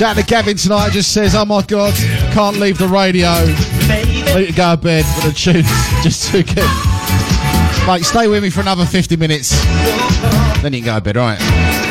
Shout 0.00 0.16
out 0.16 0.22
to 0.22 0.26
Gavin 0.26 0.56
tonight. 0.56 0.92
Just 0.92 1.12
says, 1.12 1.34
"Oh 1.34 1.44
my 1.44 1.60
god, 1.60 1.92
can't 2.32 2.56
leave 2.56 2.78
the 2.78 2.88
radio. 2.88 3.44
Need 4.34 4.46
to 4.46 4.52
go 4.54 4.74
to 4.74 4.80
bed, 4.80 5.04
but 5.14 5.28
the 5.28 5.32
tune's 5.34 5.68
just 6.02 6.32
too 6.32 6.42
good." 6.42 6.64
Mate, 7.86 8.06
stay 8.06 8.26
with 8.26 8.42
me 8.42 8.48
for 8.48 8.62
another 8.62 8.86
50 8.86 9.16
minutes. 9.16 9.50
Then 10.62 10.72
you 10.72 10.80
can 10.80 10.86
go 10.86 10.94
to 10.94 11.00
bed, 11.02 11.16
all 11.18 11.26
right? 11.26 11.89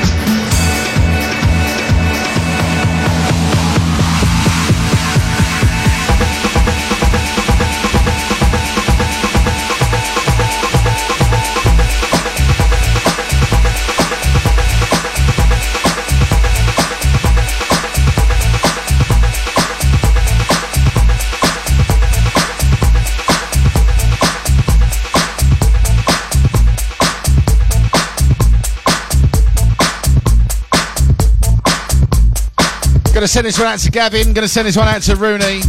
Send 33.40 33.48
this 33.48 33.58
one 33.58 33.68
out 33.68 33.80
to 33.80 33.90
Gavin. 33.90 34.34
Gonna 34.34 34.50
send 34.50 34.68
this 34.68 34.76
one 34.76 34.90
out 34.90 35.02
to 35.04 35.16
Rooney. 35.16 35.62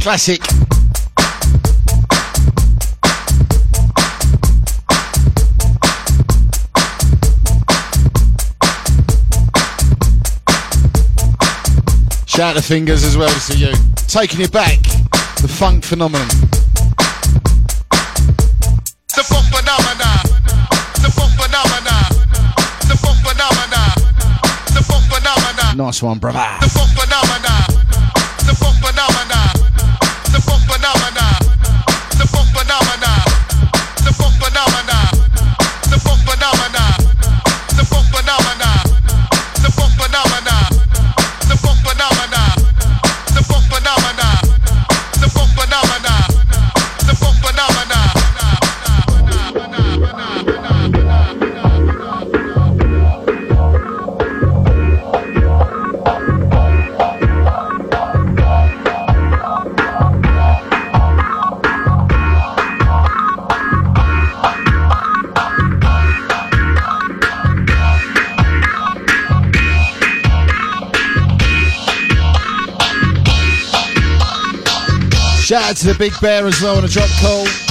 Classic. 0.00 0.42
Shout 12.26 12.40
out 12.40 12.56
to 12.56 12.62
Fingers 12.62 13.04
as 13.04 13.18
well 13.18 13.28
to 13.28 13.58
you. 13.58 13.74
Taking 14.08 14.40
it 14.40 14.50
back. 14.50 14.78
The 15.42 15.48
funk 15.48 15.84
phenomenon. 15.84 16.69
Nice 25.90 26.04
one, 26.04 26.20
brother. 26.20 26.38
To 75.80 75.86
the 75.86 75.98
Big 75.98 76.12
Bear 76.20 76.46
as 76.46 76.60
well 76.60 76.76
on 76.76 76.84
a 76.84 76.88
drop 76.88 77.08
call. 77.20 77.69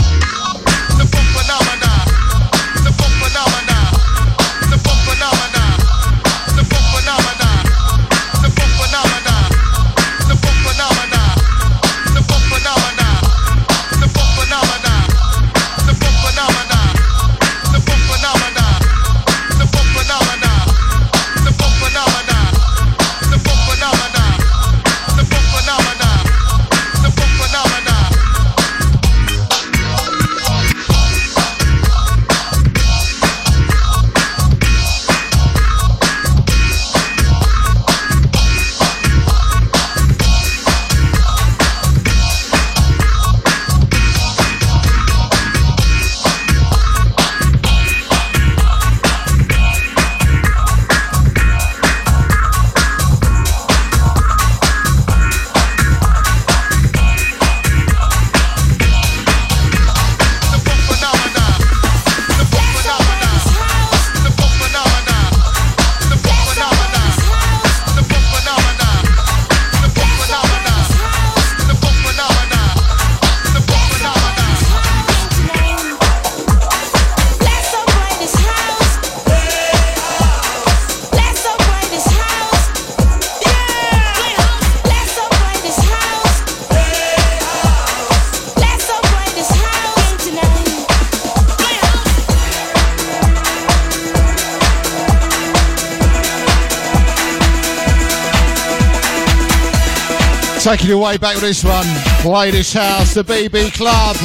Taking 100.69 100.89
you 100.89 100.99
way 100.99 101.17
back 101.17 101.33
with 101.33 101.41
this 101.41 101.63
one. 101.63 101.83
Play 102.21 102.51
this 102.51 102.71
house, 102.73 103.15
the 103.15 103.23
BB 103.23 103.73
Club. 103.73 104.15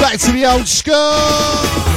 Back 0.00 0.18
to 0.18 0.32
the 0.32 0.44
old 0.46 0.66
school. 0.66 1.87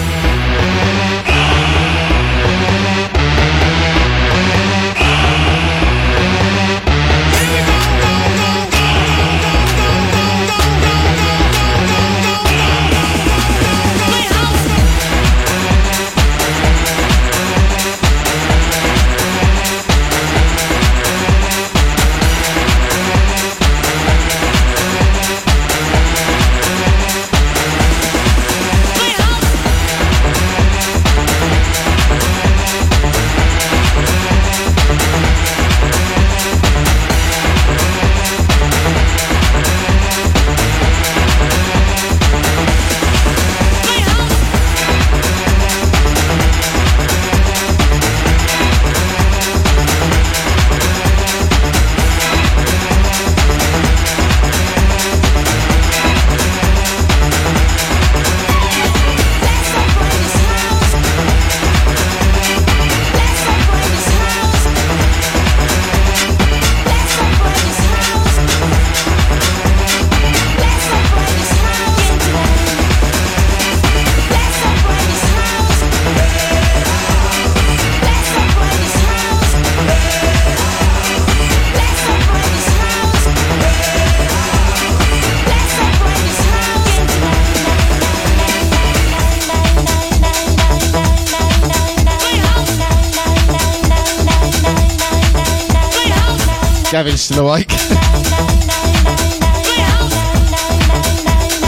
Still 97.31 97.47
awake. 97.47 97.71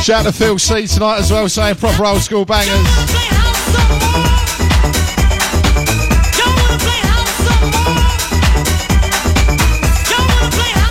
Shout 0.04 0.10
out 0.10 0.24
to 0.26 0.34
Phil 0.34 0.60
C 0.60 0.88
tonight 0.88 1.20
as 1.20 1.32
well, 1.32 1.48
saying 1.48 1.76
proper 1.76 2.06
old 2.06 2.22
school 2.22 2.44
bangers. 2.44 2.70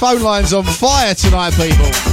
Phone 0.01 0.23
lines 0.23 0.55
on 0.55 0.65
fire 0.65 1.15
tonight, 1.15 1.53
people. 1.53 2.12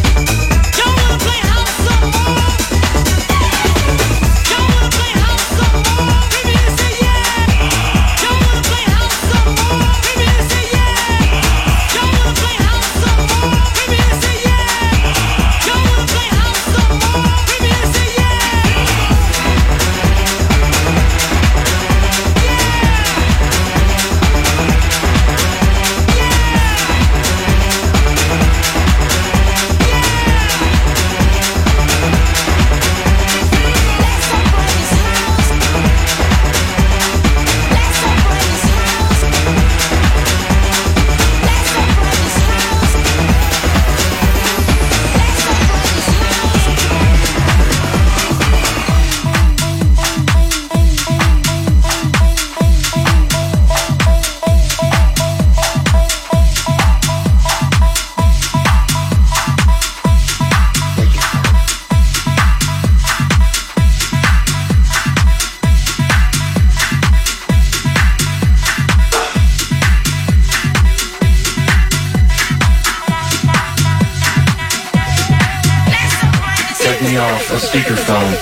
Off 77.19 77.51
a 77.51 77.55
speakerphone. 77.55 78.33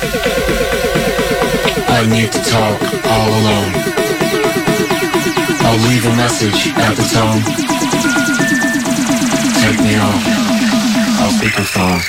I 1.89 2.05
need 2.05 2.31
to 2.31 2.41
talk 2.43 2.79
all 3.05 3.29
alone. 3.29 3.73
I'll 5.65 5.81
leave 5.89 6.05
a 6.05 6.15
message 6.15 6.67
at 6.77 6.95
the 6.95 7.03
tone. 7.09 7.41
Take 9.61 9.79
me 9.83 9.97
off 9.97 10.23
a 11.19 11.27
speakerphone. 11.37 12.01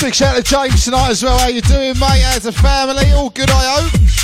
Big 0.00 0.14
shout 0.14 0.36
out 0.36 0.44
to 0.44 0.50
James 0.50 0.84
tonight 0.84 1.10
as 1.10 1.22
well. 1.22 1.38
How 1.38 1.48
you 1.48 1.60
doing, 1.62 1.96
mate? 2.00 2.24
As 2.34 2.46
a 2.46 2.52
family, 2.52 3.12
all 3.12 3.30
good, 3.30 3.50
I 3.50 3.80
hope. 3.80 4.21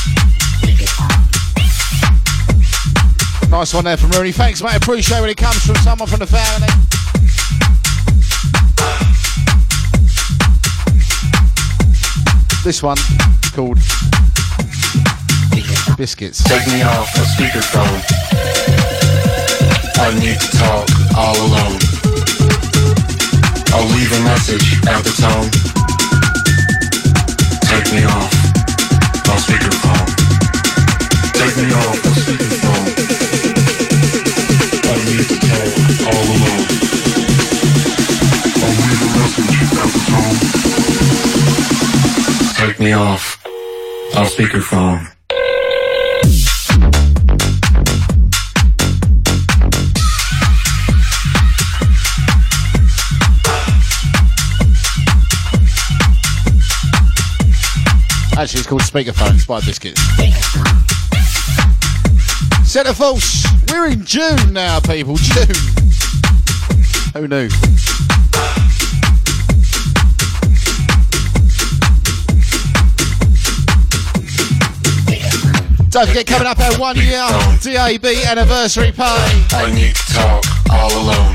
Nice 3.58 3.74
one 3.74 3.84
there 3.86 3.96
from 3.96 4.10
Rooney. 4.10 4.30
Thanks, 4.30 4.62
mate. 4.62 4.76
Appreciate 4.76 5.20
when 5.20 5.30
it 5.30 5.36
comes 5.36 5.66
from 5.66 5.74
someone 5.82 6.06
from 6.06 6.20
the 6.20 6.26
family. 6.28 6.68
This 12.62 12.84
one 12.84 12.96
called 13.56 13.78
Biscits. 15.96 16.44
Take 16.44 16.68
me 16.68 16.82
off 16.82 17.12
a 17.16 17.26
speakerphone. 17.34 17.98
I 19.98 20.14
need 20.20 20.38
to 20.38 20.50
talk 20.56 20.86
all 21.18 21.34
alone. 21.34 21.82
I'll 23.74 23.90
leave 23.90 24.12
a 24.12 24.22
message 24.22 24.78
at 24.86 25.02
the 25.02 25.10
tone. 25.18 25.50
Take 27.66 27.92
me 27.92 28.04
off 28.04 28.32
a 29.26 29.36
speakerphone. 29.42 30.06
Take 31.32 31.56
me 31.56 31.72
off 31.74 32.04
a 32.04 32.20
speakerphone. 32.20 33.47
Actually, 58.38 58.60
it's 58.60 58.68
called 58.68 58.82
Speakerphones 58.82 59.46
by 59.48 59.60
Biscits. 59.60 60.97
Centre 62.68 62.92
Force. 62.92 63.46
We're 63.72 63.86
in 63.86 64.04
June 64.04 64.52
now, 64.52 64.78
people. 64.78 65.16
June. 65.16 65.46
Who 67.14 67.26
knew? 67.26 67.48
Don't 75.88 76.06
forget, 76.08 76.26
coming 76.26 76.46
up 76.46 76.60
our 76.60 76.78
one 76.78 76.96
year 76.96 77.26
DAB 77.62 78.04
anniversary 78.04 78.92
party. 78.92 79.42
I 79.50 79.72
need 79.74 79.94
to 79.94 80.12
talk 80.12 80.44
all 80.70 80.92
alone. 80.92 81.34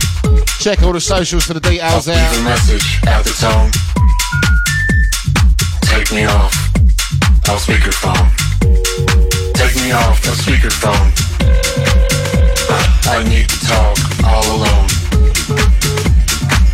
Check 0.59 0.83
all 0.83 0.93
the 0.93 1.01
socials 1.01 1.45
for 1.45 1.55
the 1.55 1.59
details 1.59 2.07
Leave 2.07 2.17
a 2.17 2.43
message 2.43 2.99
at 3.07 3.23
the 3.23 3.33
tone. 3.41 3.71
Take 5.81 6.11
me 6.13 6.25
off 6.25 6.53
a 7.45 7.57
speakerphone. 7.57 8.29
Take 9.55 9.75
me 9.77 9.91
off 9.91 10.23
a 10.25 10.29
speakerphone. 10.39 11.22
I 13.05 13.21
need 13.27 13.49
to 13.49 13.59
talk 13.67 13.97
all 14.25 14.45
alone. 14.55 14.87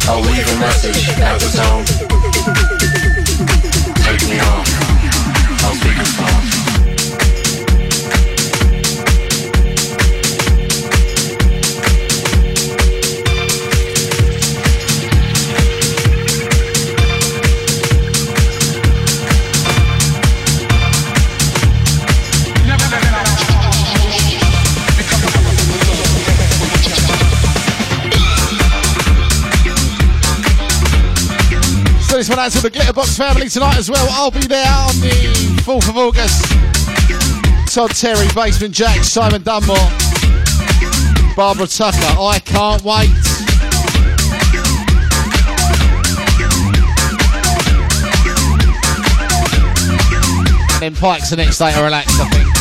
I'll 0.07 0.21
leave 0.21 0.47
a 0.47 0.59
message 0.59 1.09
at 1.17 1.39
the 1.39 1.49
tone. 1.57 1.85
Take 4.03 4.29
me 4.29 4.39
off 4.39 4.78
one 32.29 32.39
out 32.39 32.51
to 32.51 32.61
the 32.61 32.69
Glitterbox 32.69 33.17
family 33.17 33.49
tonight 33.49 33.77
as 33.77 33.89
well. 33.89 34.05
I'll 34.11 34.29
be 34.29 34.41
there 34.41 34.65
on 34.67 34.93
the 34.99 35.09
4th 35.63 35.89
of 35.89 35.97
August. 35.97 36.45
Todd 37.73 37.91
Terry, 37.91 38.27
Basement 38.35 38.73
Jaxx, 38.73 39.05
Simon 39.05 39.41
Dunmore, 39.41 39.75
Barbara 41.35 41.65
Tucker. 41.65 41.97
I 41.97 42.39
can't 42.45 42.83
wait. 42.83 43.09
And 50.73 50.81
then 50.81 50.95
Pike's 50.95 51.31
the 51.31 51.37
next 51.37 51.57
day 51.57 51.73
to 51.73 51.81
relax, 51.81 52.19
I 52.19 52.29
think. 52.29 52.58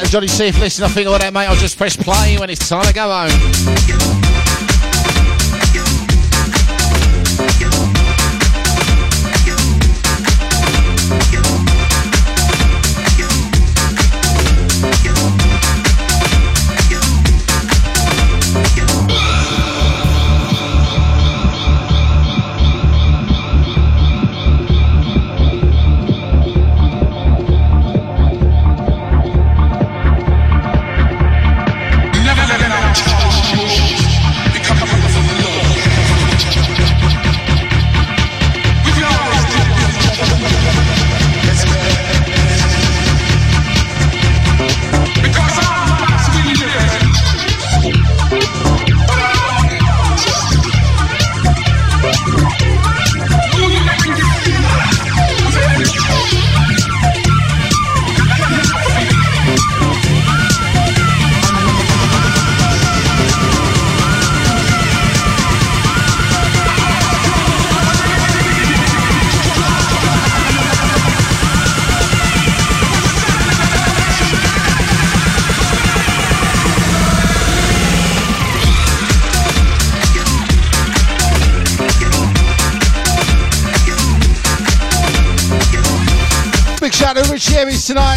That 0.00 0.08
Johnny 0.08 0.26
C. 0.26 0.46
If 0.46 0.58
listen, 0.58 0.84
I 0.84 0.88
think 0.88 1.06
all 1.06 1.16
that, 1.16 1.32
mate. 1.32 1.46
I'll 1.46 1.54
just 1.54 1.78
press 1.78 1.94
play 1.94 2.36
when 2.36 2.50
it's 2.50 2.68
time 2.68 2.84
to 2.84 2.92
go 2.92 3.08
home. 3.08 4.23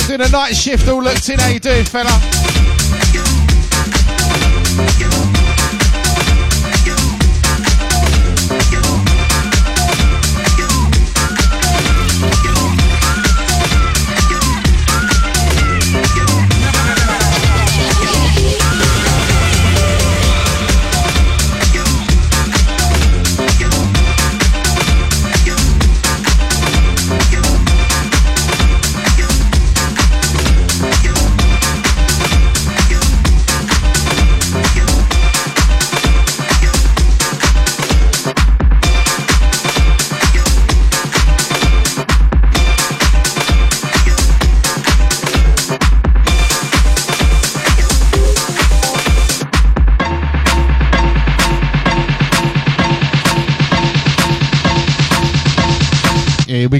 Doing 0.07 0.21
a 0.21 0.29
night 0.29 0.55
shift, 0.55 0.87
all 0.87 1.03
looked 1.03 1.27
in. 1.27 1.37
How 1.37 1.49
you 1.49 1.59
doing, 1.59 1.83
fella? 1.83 2.36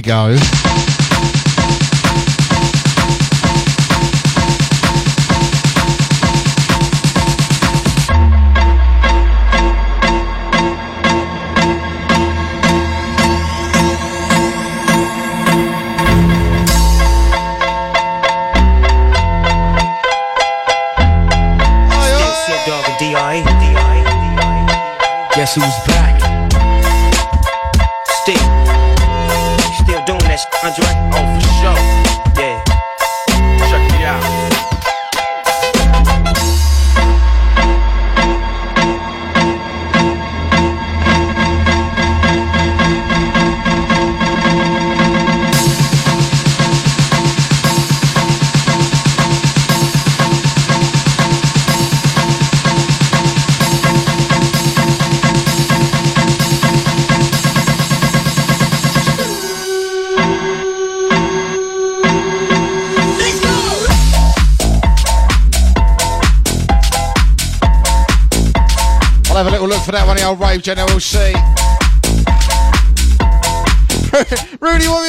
Go. 0.08 0.47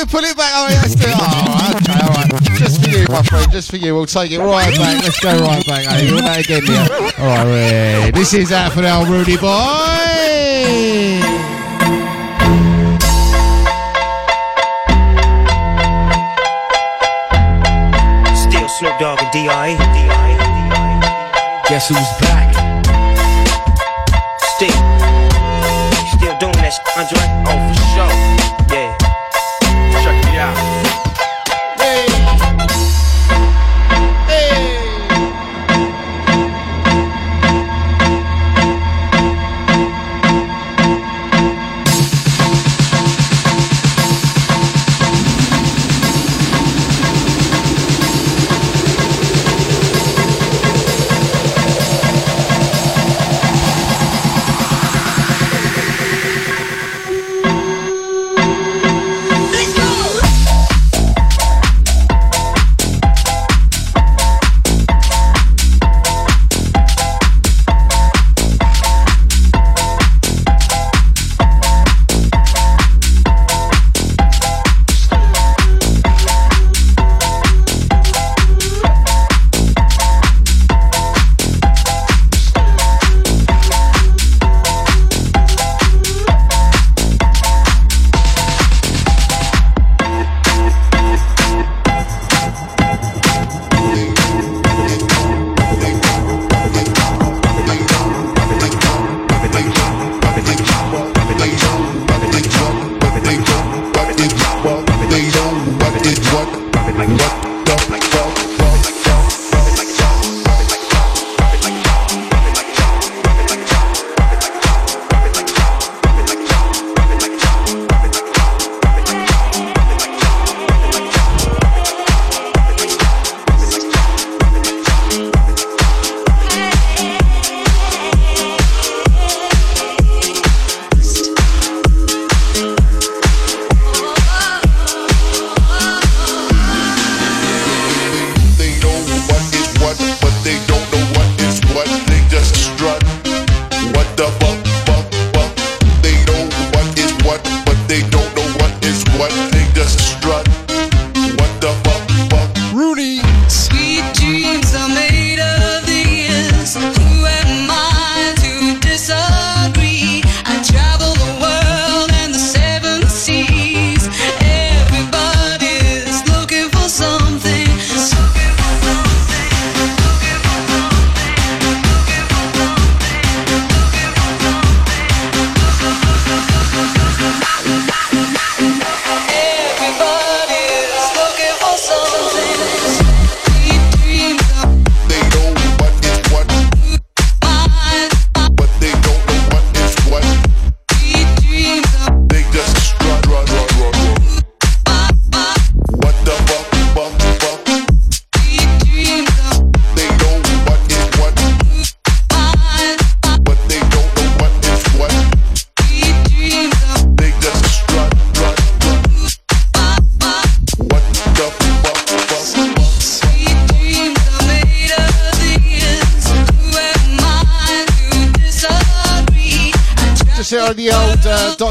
Pull 0.09 0.23
it 0.23 0.35
back? 0.35 0.51
Oh, 0.55 0.67
yeah, 0.69 0.81
let's 0.81 0.95
do 0.95 1.05
it. 1.07 1.15
Oh, 1.15 1.73
okay, 1.77 1.99
alright. 2.01 2.43
Just 2.57 2.83
for 2.83 2.89
you, 2.89 3.05
my 3.09 3.21
friend, 3.23 3.51
just 3.51 3.69
for 3.69 3.77
you. 3.77 3.93
We'll 3.95 4.05
take 4.05 4.31
it 4.31 4.39
right 4.39 4.75
back. 4.77 5.03
Let's 5.03 5.19
go 5.19 5.39
right 5.39 5.65
back. 5.65 5.85
Eh? 5.85 5.91
Hey, 5.91 6.07
you 6.07 6.21
that 6.21 6.39
again, 6.39 6.63
yeah? 6.65 6.87
Alright, 7.19 8.13
This 8.13 8.33
is 8.33 8.51
out 8.51 8.73
for 8.73 8.81
the 8.81 8.93
old 8.93 9.07
Rudy 9.07 9.37
boy. 9.37 9.49
Still 18.35 18.67
Snoop 18.69 18.99
Dogg 18.99 19.21
and 19.21 19.31
D.I. 19.31 19.75
Guess 21.69 21.89
who's 21.89 21.97
back? 22.19 22.28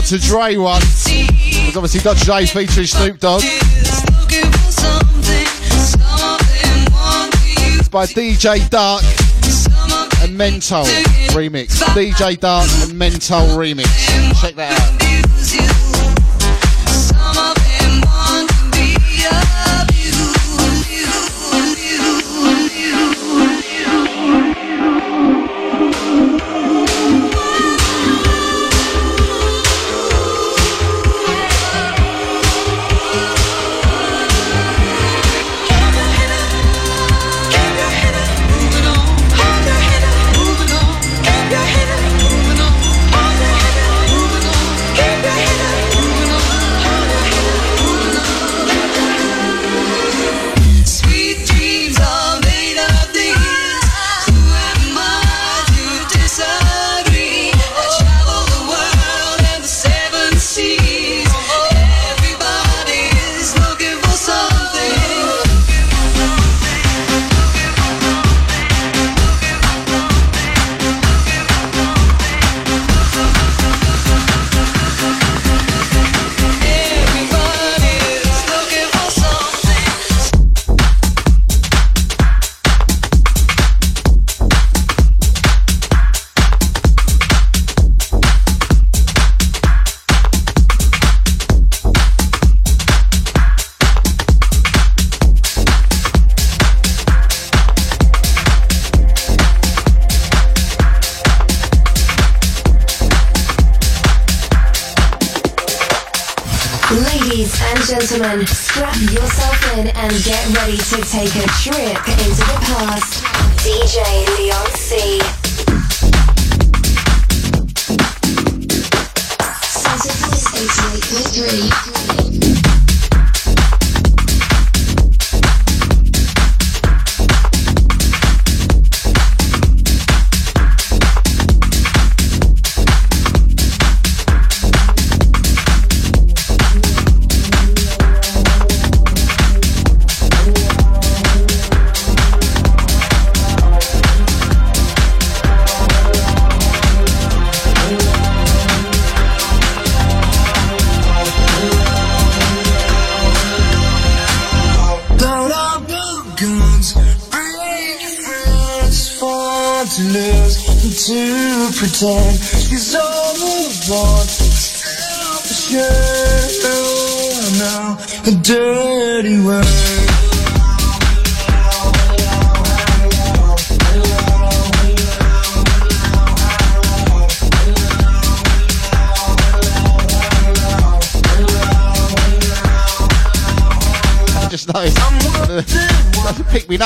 to 0.08 0.18
Dre 0.18 0.56
one. 0.56 0.80
It 1.04 1.66
was 1.66 1.76
obviously 1.76 2.00
Dutch 2.00 2.26
DJ 2.26 2.50
featuring 2.50 2.86
Snoop 2.86 3.20
Dogg. 3.20 3.42
It's 7.74 7.88
by 7.90 8.06
DJ 8.06 8.70
Dark 8.70 9.02
and 10.22 10.34
Mental 10.38 10.84
remix. 11.34 11.82
DJ 11.92 12.40
Dark 12.40 12.70
and 12.84 12.98
Mental 12.98 13.40
remix. 13.48 14.40
Check 14.40 14.54
that 14.54 14.80
out. 14.80 14.97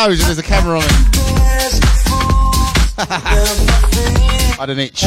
nose 0.09 0.21
and 0.21 0.27
there's 0.29 0.39
a 0.39 0.43
camera 0.43 0.79
on 0.79 0.85
it. 0.85 0.91
I 2.99 4.57
had 4.59 4.71
an 4.71 4.79
itch. 4.81 5.05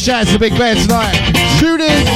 shout 0.00 0.22
out 0.22 0.26
to 0.28 0.32
the 0.32 0.38
big 0.38 0.56
bear 0.56 0.74
tonight. 0.74 1.14
Shooting. 1.58 2.06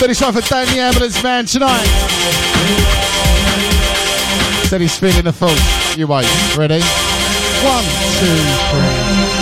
But 0.00 0.10
it's 0.10 0.20
time 0.20 0.32
for 0.32 0.40
Dan 0.40 0.68
Ambulance 0.78 1.22
Man 1.22 1.44
tonight 1.44 3.03
said 4.74 4.80
he's 4.80 4.98
feeling 4.98 5.22
the 5.22 5.32
full. 5.32 5.54
You 5.96 6.08
wait. 6.08 6.26
Ready? 6.56 6.80
One, 7.62 7.84
two, 8.18 8.36
three. 8.70 9.33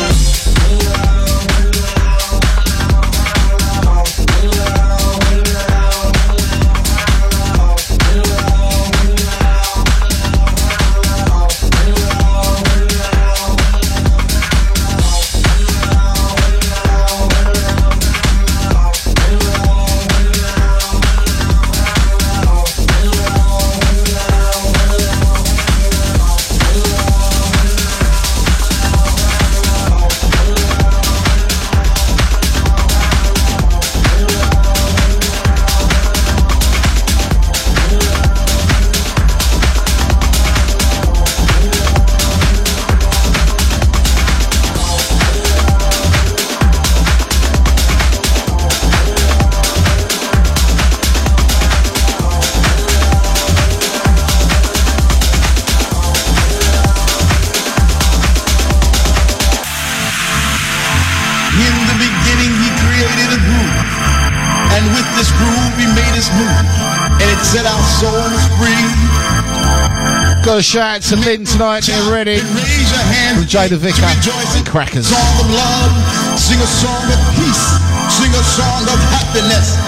Got 70.53 70.61
a 70.61 70.63
shout 70.63 70.85
out 70.85 71.03
to 71.09 71.17
Lynn 71.17 71.49
tonight. 71.49 71.89
Get 71.89 71.97
ready. 72.13 72.37
From 72.37 73.49
Jada 73.49 73.81
Vicker 73.81 74.05
and 74.05 74.67
Crackers. 74.69 75.09
Song 75.09 75.41
of 75.41 75.49
love, 75.49 75.97
sing 76.37 76.61
a 76.61 76.69
song 76.69 77.09
of 77.09 77.17
peace, 77.41 77.81
sing 78.13 78.29
a 78.29 78.45
song 78.53 78.85
of 78.85 79.01
happiness. 79.17 79.81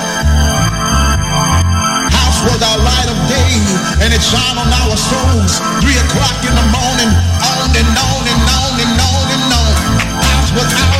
House 2.08 2.40
was 2.48 2.64
our 2.64 2.80
light 2.80 3.08
of 3.12 3.20
day, 3.28 3.60
and 4.08 4.08
it 4.08 4.24
shone 4.24 4.56
on 4.56 4.72
our 4.72 4.96
souls. 4.96 5.60
Three 5.84 6.00
o'clock 6.00 6.40
in 6.48 6.56
the 6.56 6.68
morning, 6.72 7.12
on 7.12 7.68
and 7.68 7.90
on 8.00 8.24
and 8.24 8.42
on 8.48 8.72
and 8.80 8.94
on 9.04 9.24
and 9.36 9.44
on. 9.52 9.72
House 10.16 10.48
was 10.56 10.72
our 10.80 10.93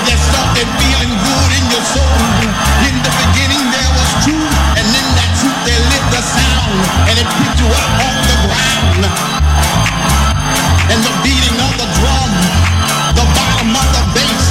it? 0.00 0.12
Is 0.12 0.16
there 0.16 0.22
something 0.32 0.68
feeling 0.80 1.12
good 1.12 1.50
in 1.56 1.64
your 1.68 1.84
soul? 1.84 2.16
In 2.88 2.96
the 3.04 3.12
beginning 3.12 3.64
there 3.70 3.90
was 3.96 4.08
truth, 4.24 4.54
and 4.76 4.86
in 4.88 5.06
that 5.16 5.30
truth 5.40 5.60
sound, 6.20 6.76
and 7.08 7.16
it 7.16 7.28
picked 7.40 7.58
you 7.60 7.68
up 7.68 7.90
off 8.04 8.18
the 8.28 8.36
ground. 8.44 9.02
And 10.92 11.00
the 11.00 11.14
beating 11.24 11.56
of 11.56 11.72
the 11.80 11.88
drum, 11.96 12.30
the 13.16 13.24
bottom 13.24 13.72
of 13.72 13.88
the 13.94 14.04
bass, 14.12 14.44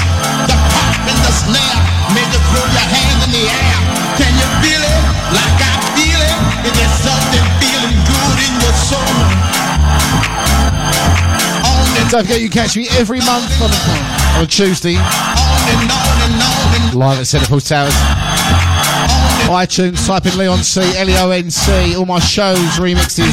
the 0.49 0.57
pop 0.57 0.97
and 1.05 1.19
the 1.21 1.33
snare 1.33 1.79
made 2.15 2.29
you 2.33 2.41
throw 2.49 2.65
your 2.65 2.87
hands 2.89 3.21
in 3.27 3.31
the 3.37 3.45
air. 3.45 3.77
Can 4.17 4.33
you 4.33 4.47
feel 4.65 4.81
it? 4.81 5.01
Like 5.29 5.59
I 5.61 5.73
feel 5.93 6.19
it? 6.19 6.37
Is 6.67 6.73
there 6.73 6.93
something 7.05 7.45
feeling 7.61 7.97
good 8.01 8.37
in 8.41 8.53
your 8.59 8.73
soul? 8.73 9.38
Don't 12.09 12.23
forget 12.23 12.41
you 12.41 12.49
catch 12.49 12.75
me 12.75 12.87
every 12.97 13.19
month 13.19 13.61
on 13.61 13.69
on 14.41 14.47
Tuesday. 14.47 14.95
Live 16.97 17.19
at 17.19 17.25
Centerpool 17.29 17.61
Towers. 17.61 17.93
iTunes, 19.45 20.07
type 20.07 20.25
in 20.25 20.35
Leon 20.35 20.63
C, 20.63 20.81
L 20.97 21.07
E 21.07 21.15
O 21.17 21.29
N 21.29 21.51
C. 21.51 21.95
All 21.95 22.07
my 22.07 22.17
shows, 22.17 22.57
remixes, 22.79 23.31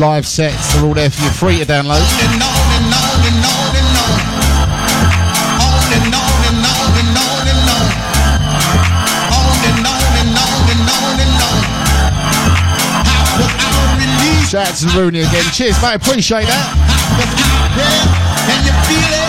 live 0.00 0.26
sets, 0.26 0.72
they're 0.72 0.86
all 0.86 0.94
there 0.94 1.10
for 1.10 1.22
you, 1.22 1.30
free 1.30 1.58
to 1.58 1.66
download. 1.66 2.00
Shout 14.48 14.68
out 14.68 14.76
to 14.76 14.98
Rooney 14.98 15.20
again. 15.20 15.44
Cheers, 15.52 15.82
mate. 15.82 15.96
Appreciate 15.96 16.46
that. 16.46 16.93
Can 18.46 18.64
you 18.64 18.72
feel 18.84 19.12
it? 19.18 19.23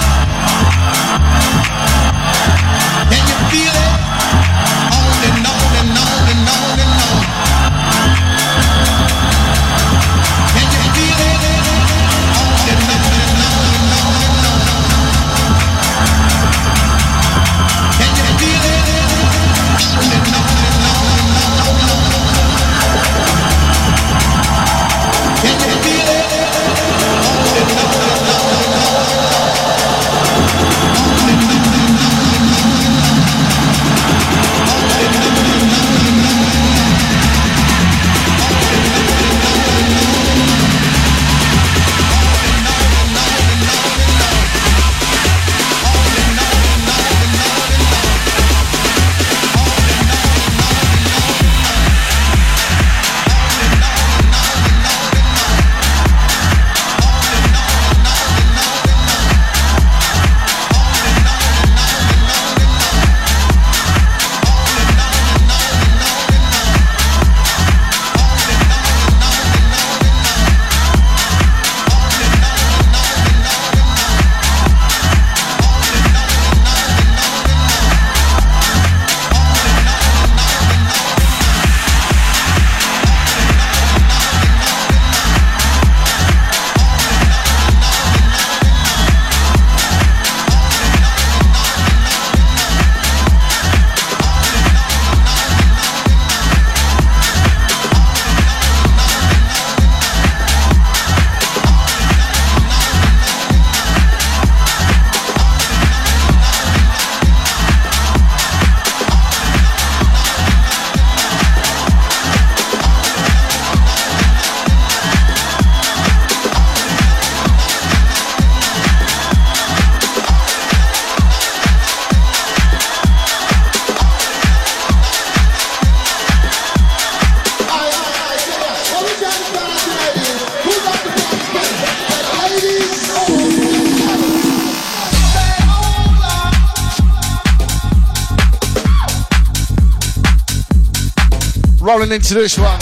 Into 142.16 142.34
this 142.34 142.58
one. 142.58 142.80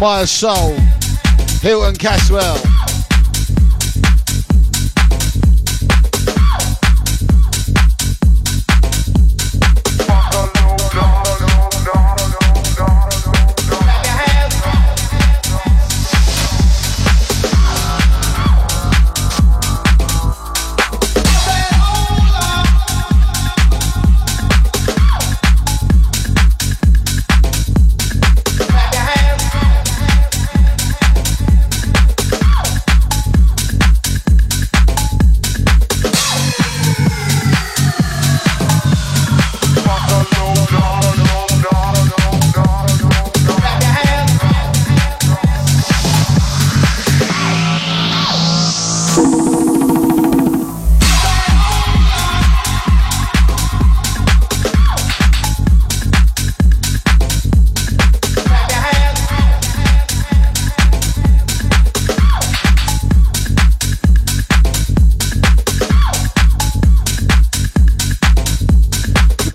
Maya 0.00 0.26
Soul. 0.26 0.74
Hilton 1.62 1.94
Caswell. 1.94 2.69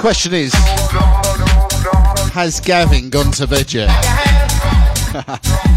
Question 0.05 0.35
is 0.35 0.53
Has 2.31 2.59
Gavin 2.59 3.09
gone 3.09 3.31
to 3.31 3.47
bed 3.47 3.73
yet? 3.73 3.89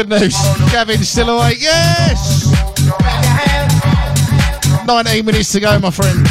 Good 0.00 0.08
news. 0.08 0.34
Gavin's 0.72 1.10
still 1.10 1.28
awake. 1.28 1.60
Yes! 1.60 2.46
19 4.86 5.26
minutes 5.26 5.52
to 5.52 5.60
go, 5.60 5.78
my 5.78 5.90
friend. 5.90 6.26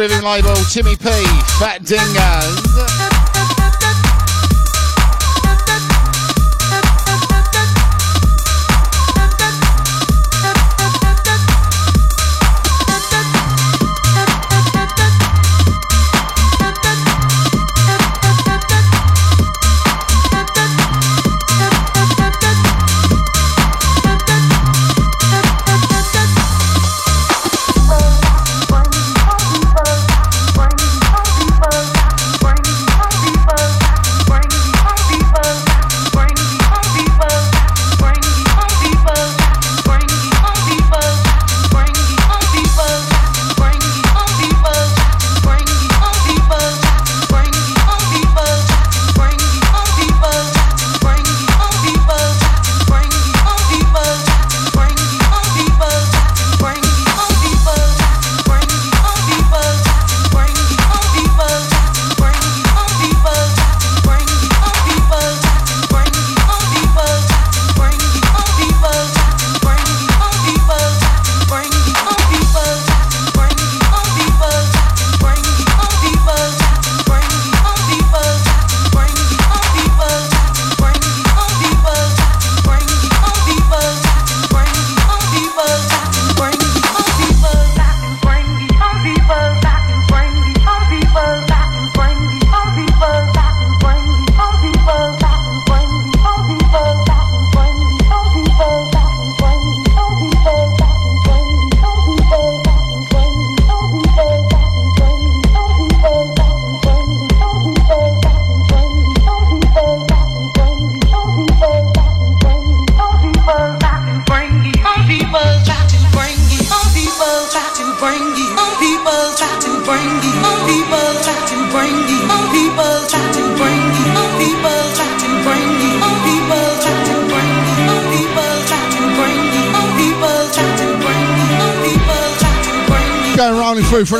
Rhythm 0.00 0.24
label, 0.24 0.56
Timmy 0.70 0.96
P, 0.96 1.10
Fat 1.58 1.84
Dingo. 1.84 2.69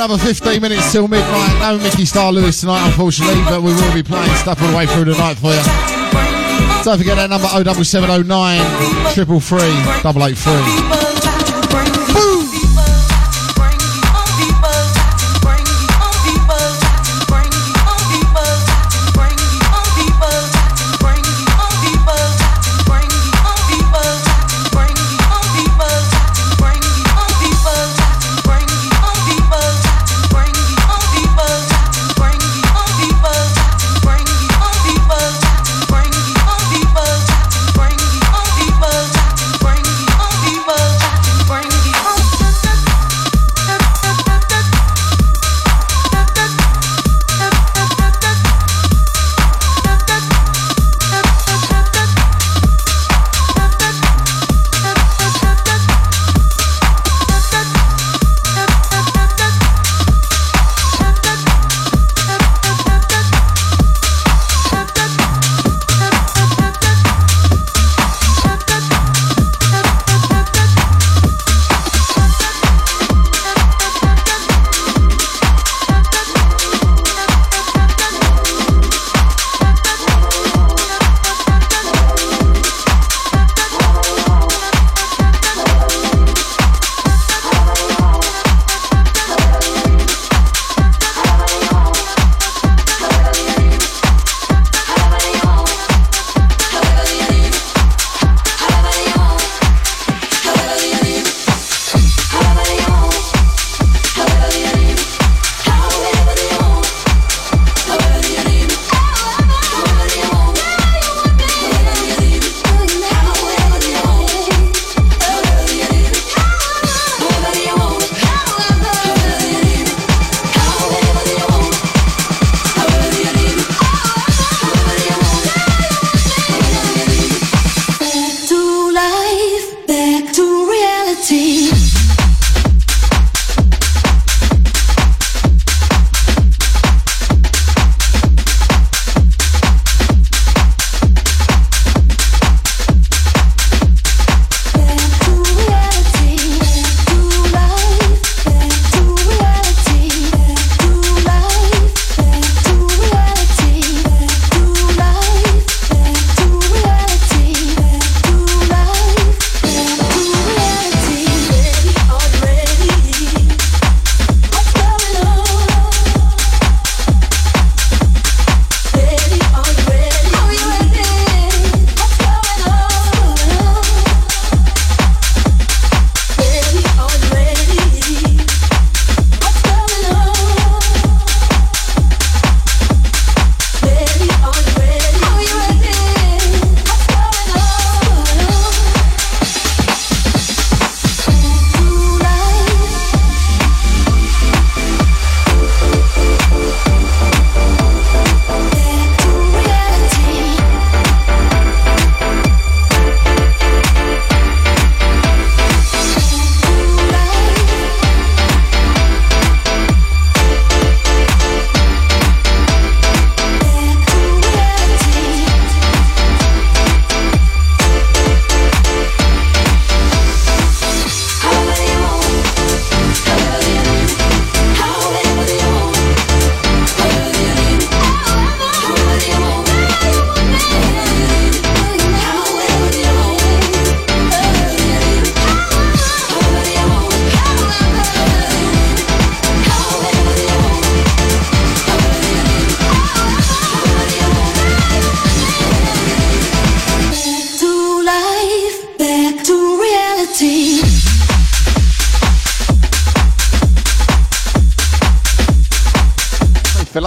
Another 0.00 0.16
15 0.16 0.62
minutes 0.62 0.92
till 0.92 1.06
midnight. 1.08 1.60
No 1.60 1.76
Mickey 1.76 2.06
Star 2.06 2.32
Lewis 2.32 2.58
tonight, 2.60 2.86
unfortunately, 2.86 3.42
but 3.44 3.60
we 3.60 3.74
will 3.74 3.92
be 3.92 4.02
playing 4.02 4.34
stuff 4.36 4.58
all 4.62 4.70
the 4.70 4.76
way 4.76 4.86
through 4.86 5.04
the 5.04 5.12
night 5.12 5.36
for 5.36 5.52
you. 5.52 5.60
Don't 6.82 6.96
forget 6.96 7.16
that 7.16 7.28
number 7.28 7.46
07709 7.48 8.64
333 9.12 9.60
883. 10.08 10.99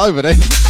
Over 0.03 0.21
then. 0.21 0.62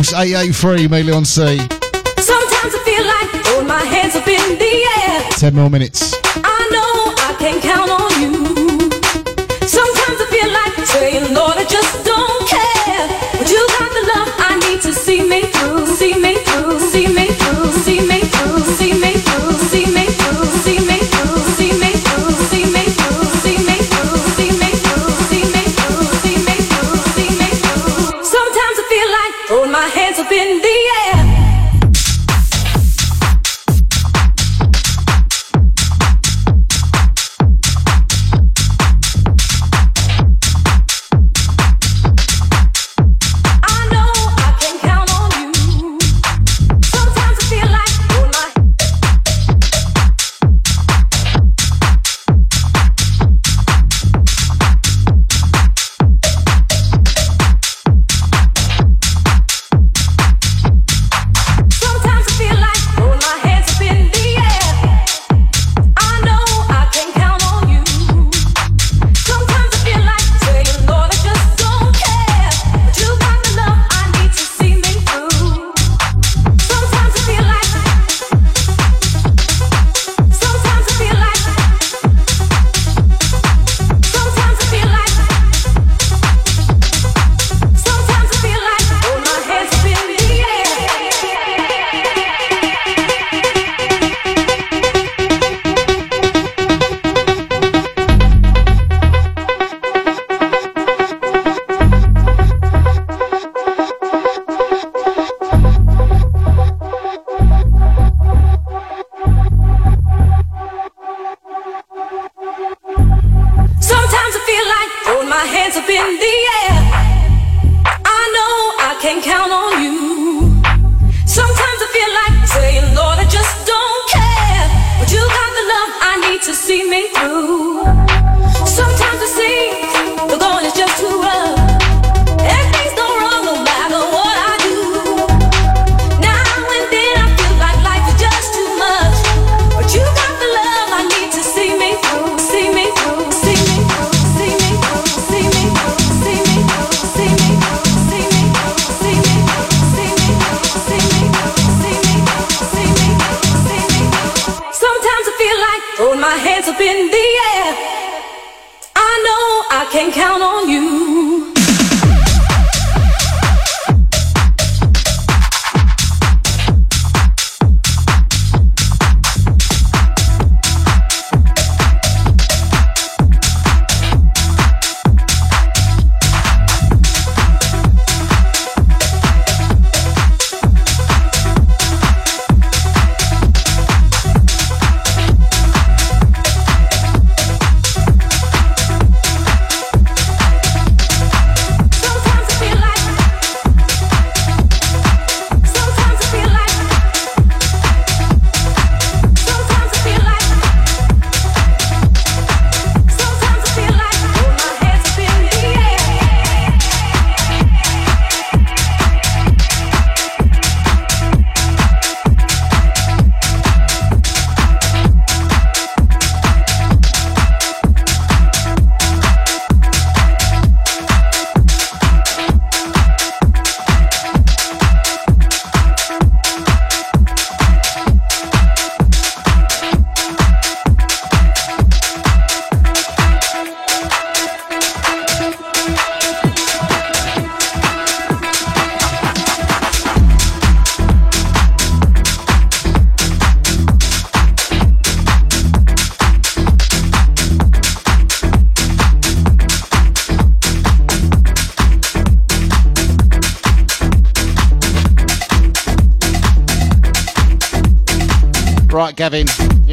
883, 0.00 0.88
Meleon 0.88 1.26
C. 1.26 1.58
Sometimes 2.16 2.74
I 2.74 2.82
feel 2.82 3.04
like 3.04 3.66
my 3.68 3.84
hands 3.84 4.16
up 4.16 4.26
in 4.26 4.58
the 4.58 4.88
air. 5.04 5.30
10 5.32 5.54
more 5.54 5.68
minutes. 5.68 6.14
I 6.36 6.68
know 6.72 7.12
I 7.18 7.36
can 7.38 7.60
count 7.60 7.90
on 7.90 8.22
you. 8.22 8.41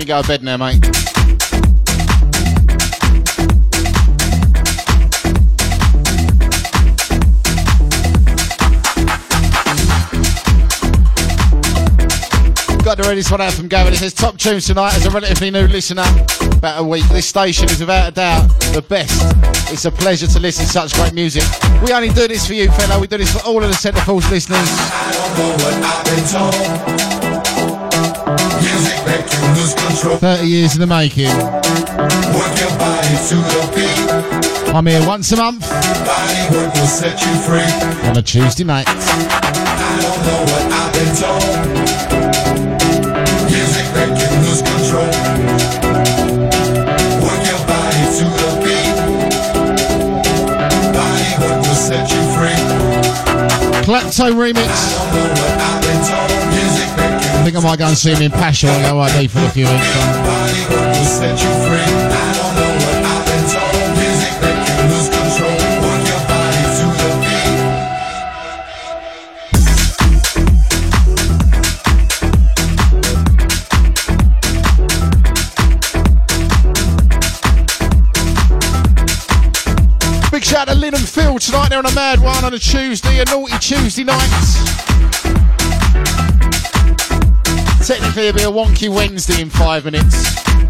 go 0.09 0.23
to 0.23 0.27
bed 0.27 0.41
now, 0.41 0.57
mate. 0.57 0.81
Got 12.83 12.97
to 12.97 13.07
read 13.07 13.19
this 13.19 13.29
one 13.29 13.39
out 13.39 13.53
from 13.53 13.67
Gavin. 13.67 13.93
It 13.93 13.97
says 13.97 14.15
top 14.15 14.39
tunes 14.39 14.65
tonight 14.65 14.95
as 14.95 15.05
a 15.05 15.11
relatively 15.11 15.51
new 15.51 15.67
listener. 15.67 16.01
About 16.53 16.79
a 16.79 16.83
week. 16.83 17.05
This 17.09 17.27
station 17.27 17.69
is 17.69 17.79
without 17.79 18.09
a 18.09 18.11
doubt 18.11 18.47
the 18.73 18.81
best. 18.81 19.13
It's 19.71 19.85
a 19.85 19.91
pleasure 19.91 20.25
to 20.25 20.39
listen 20.39 20.65
to 20.65 20.71
such 20.71 20.95
great 20.95 21.13
music. 21.13 21.43
We 21.85 21.93
only 21.93 22.09
do 22.09 22.27
this 22.27 22.47
for 22.47 22.55
you, 22.55 22.71
fella. 22.71 22.99
We 22.99 23.05
do 23.05 23.19
this 23.19 23.31
for 23.31 23.45
all 23.47 23.61
of 23.63 23.69
the 23.69 23.75
Centre 23.75 24.01
Force 24.01 24.31
listeners. 24.31 24.69
30 30.19 30.47
years 30.47 30.75
in 30.75 30.81
the 30.81 30.87
making. 30.87 31.27
I'm 34.75 34.85
here 34.85 35.05
once 35.07 35.31
a 35.31 35.37
month 35.37 35.71
on 38.05 38.17
a 38.17 38.21
Tuesday 38.21 38.63
night. 38.63 38.87
Klepto 53.89 54.31
remix. 54.35 55.78
Think 57.51 57.65
I 57.65 57.67
might 57.67 57.79
go 57.79 57.87
and 57.87 57.97
see 57.97 58.13
him 58.13 58.21
in 58.21 58.31
Passion 58.31 58.69
and 58.69 58.83
go 58.83 58.99
ID 58.99 59.27
for 59.27 59.39
a 59.39 59.49
few 59.49 59.65
weeks. 59.65 59.79
Big 80.31 80.43
shout 80.43 80.67
out 80.67 80.73
to 80.73 80.79
Lynn 80.79 80.93
and 80.93 81.09
Phil 81.09 81.39
tonight. 81.39 81.69
They're 81.69 81.79
on 81.79 81.87
a 81.87 81.95
mad 81.95 82.19
one 82.19 82.45
on 82.45 82.53
a 82.53 82.59
Tuesday, 82.59 83.19
a 83.19 83.25
naughty 83.25 83.57
Tuesday 83.57 84.03
night. 84.03 84.88
Technically, 87.89 88.27
it'll 88.27 88.37
be 88.37 88.43
a 88.43 88.65
wonky 88.65 88.87
Wednesday 88.87 89.41
in 89.41 89.49
five 89.49 89.83
minutes. 89.83 90.68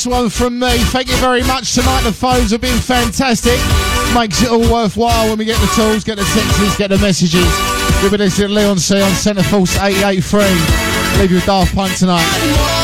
Last 0.00 0.06
one 0.06 0.30
from 0.30 0.58
me. 0.58 0.78
Thank 0.84 1.08
you 1.08 1.16
very 1.16 1.42
much 1.42 1.74
tonight. 1.74 2.00
The 2.04 2.12
phones 2.12 2.52
have 2.52 2.62
been 2.62 2.78
fantastic. 2.78 3.60
Makes 4.14 4.40
it 4.40 4.48
all 4.48 4.60
worthwhile 4.60 5.28
when 5.28 5.36
we 5.36 5.44
get 5.44 5.60
the 5.60 5.66
tools, 5.74 6.04
get 6.04 6.16
the 6.16 6.24
texts, 6.24 6.78
get 6.78 6.88
the 6.88 6.96
messages. 6.96 7.44
You'll 8.00 8.10
be 8.10 8.16
listening 8.16 8.48
to 8.48 8.54
Leon 8.54 8.78
C 8.78 8.98
on 8.98 9.12
Centre 9.12 9.42
Force 9.42 9.76
883. 9.76 10.40
Leave 11.20 11.30
you 11.30 11.36
with 11.36 11.44
Daft 11.44 11.74
Punk 11.74 11.94
tonight. 11.98 12.79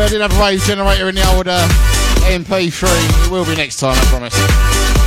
Sorry 0.00 0.08
I 0.08 0.12
didn't 0.12 0.30
have 0.30 0.40
a 0.40 0.46
rave 0.46 0.62
generator 0.62 1.08
in 1.10 1.14
the 1.14 1.36
old 1.36 1.46
uh, 1.46 1.68
MP3. 2.32 3.26
It 3.26 3.30
will 3.30 3.44
be 3.44 3.54
next 3.54 3.80
time, 3.80 3.98
I 3.98 4.04
promise. 4.06 4.99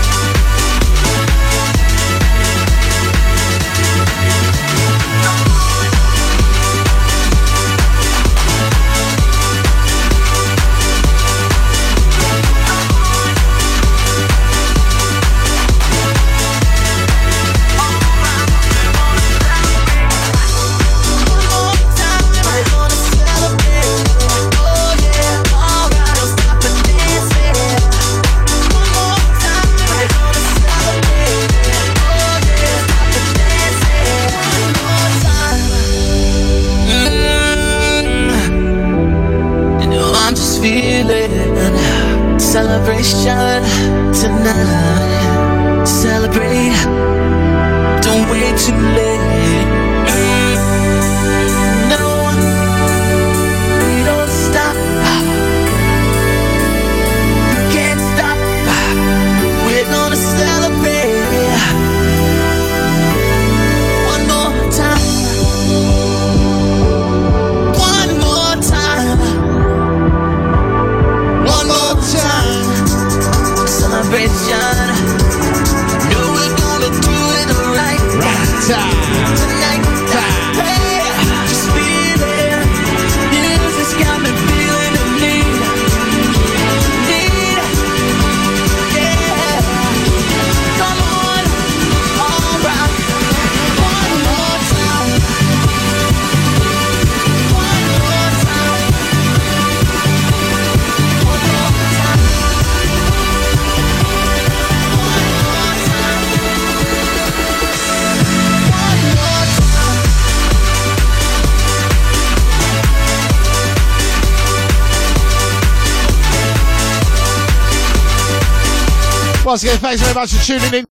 Thanks 119.97 120.01
very 120.01 120.15
much 120.15 120.33
for 120.33 120.43
tuning 120.43 120.73
in. 120.73 120.81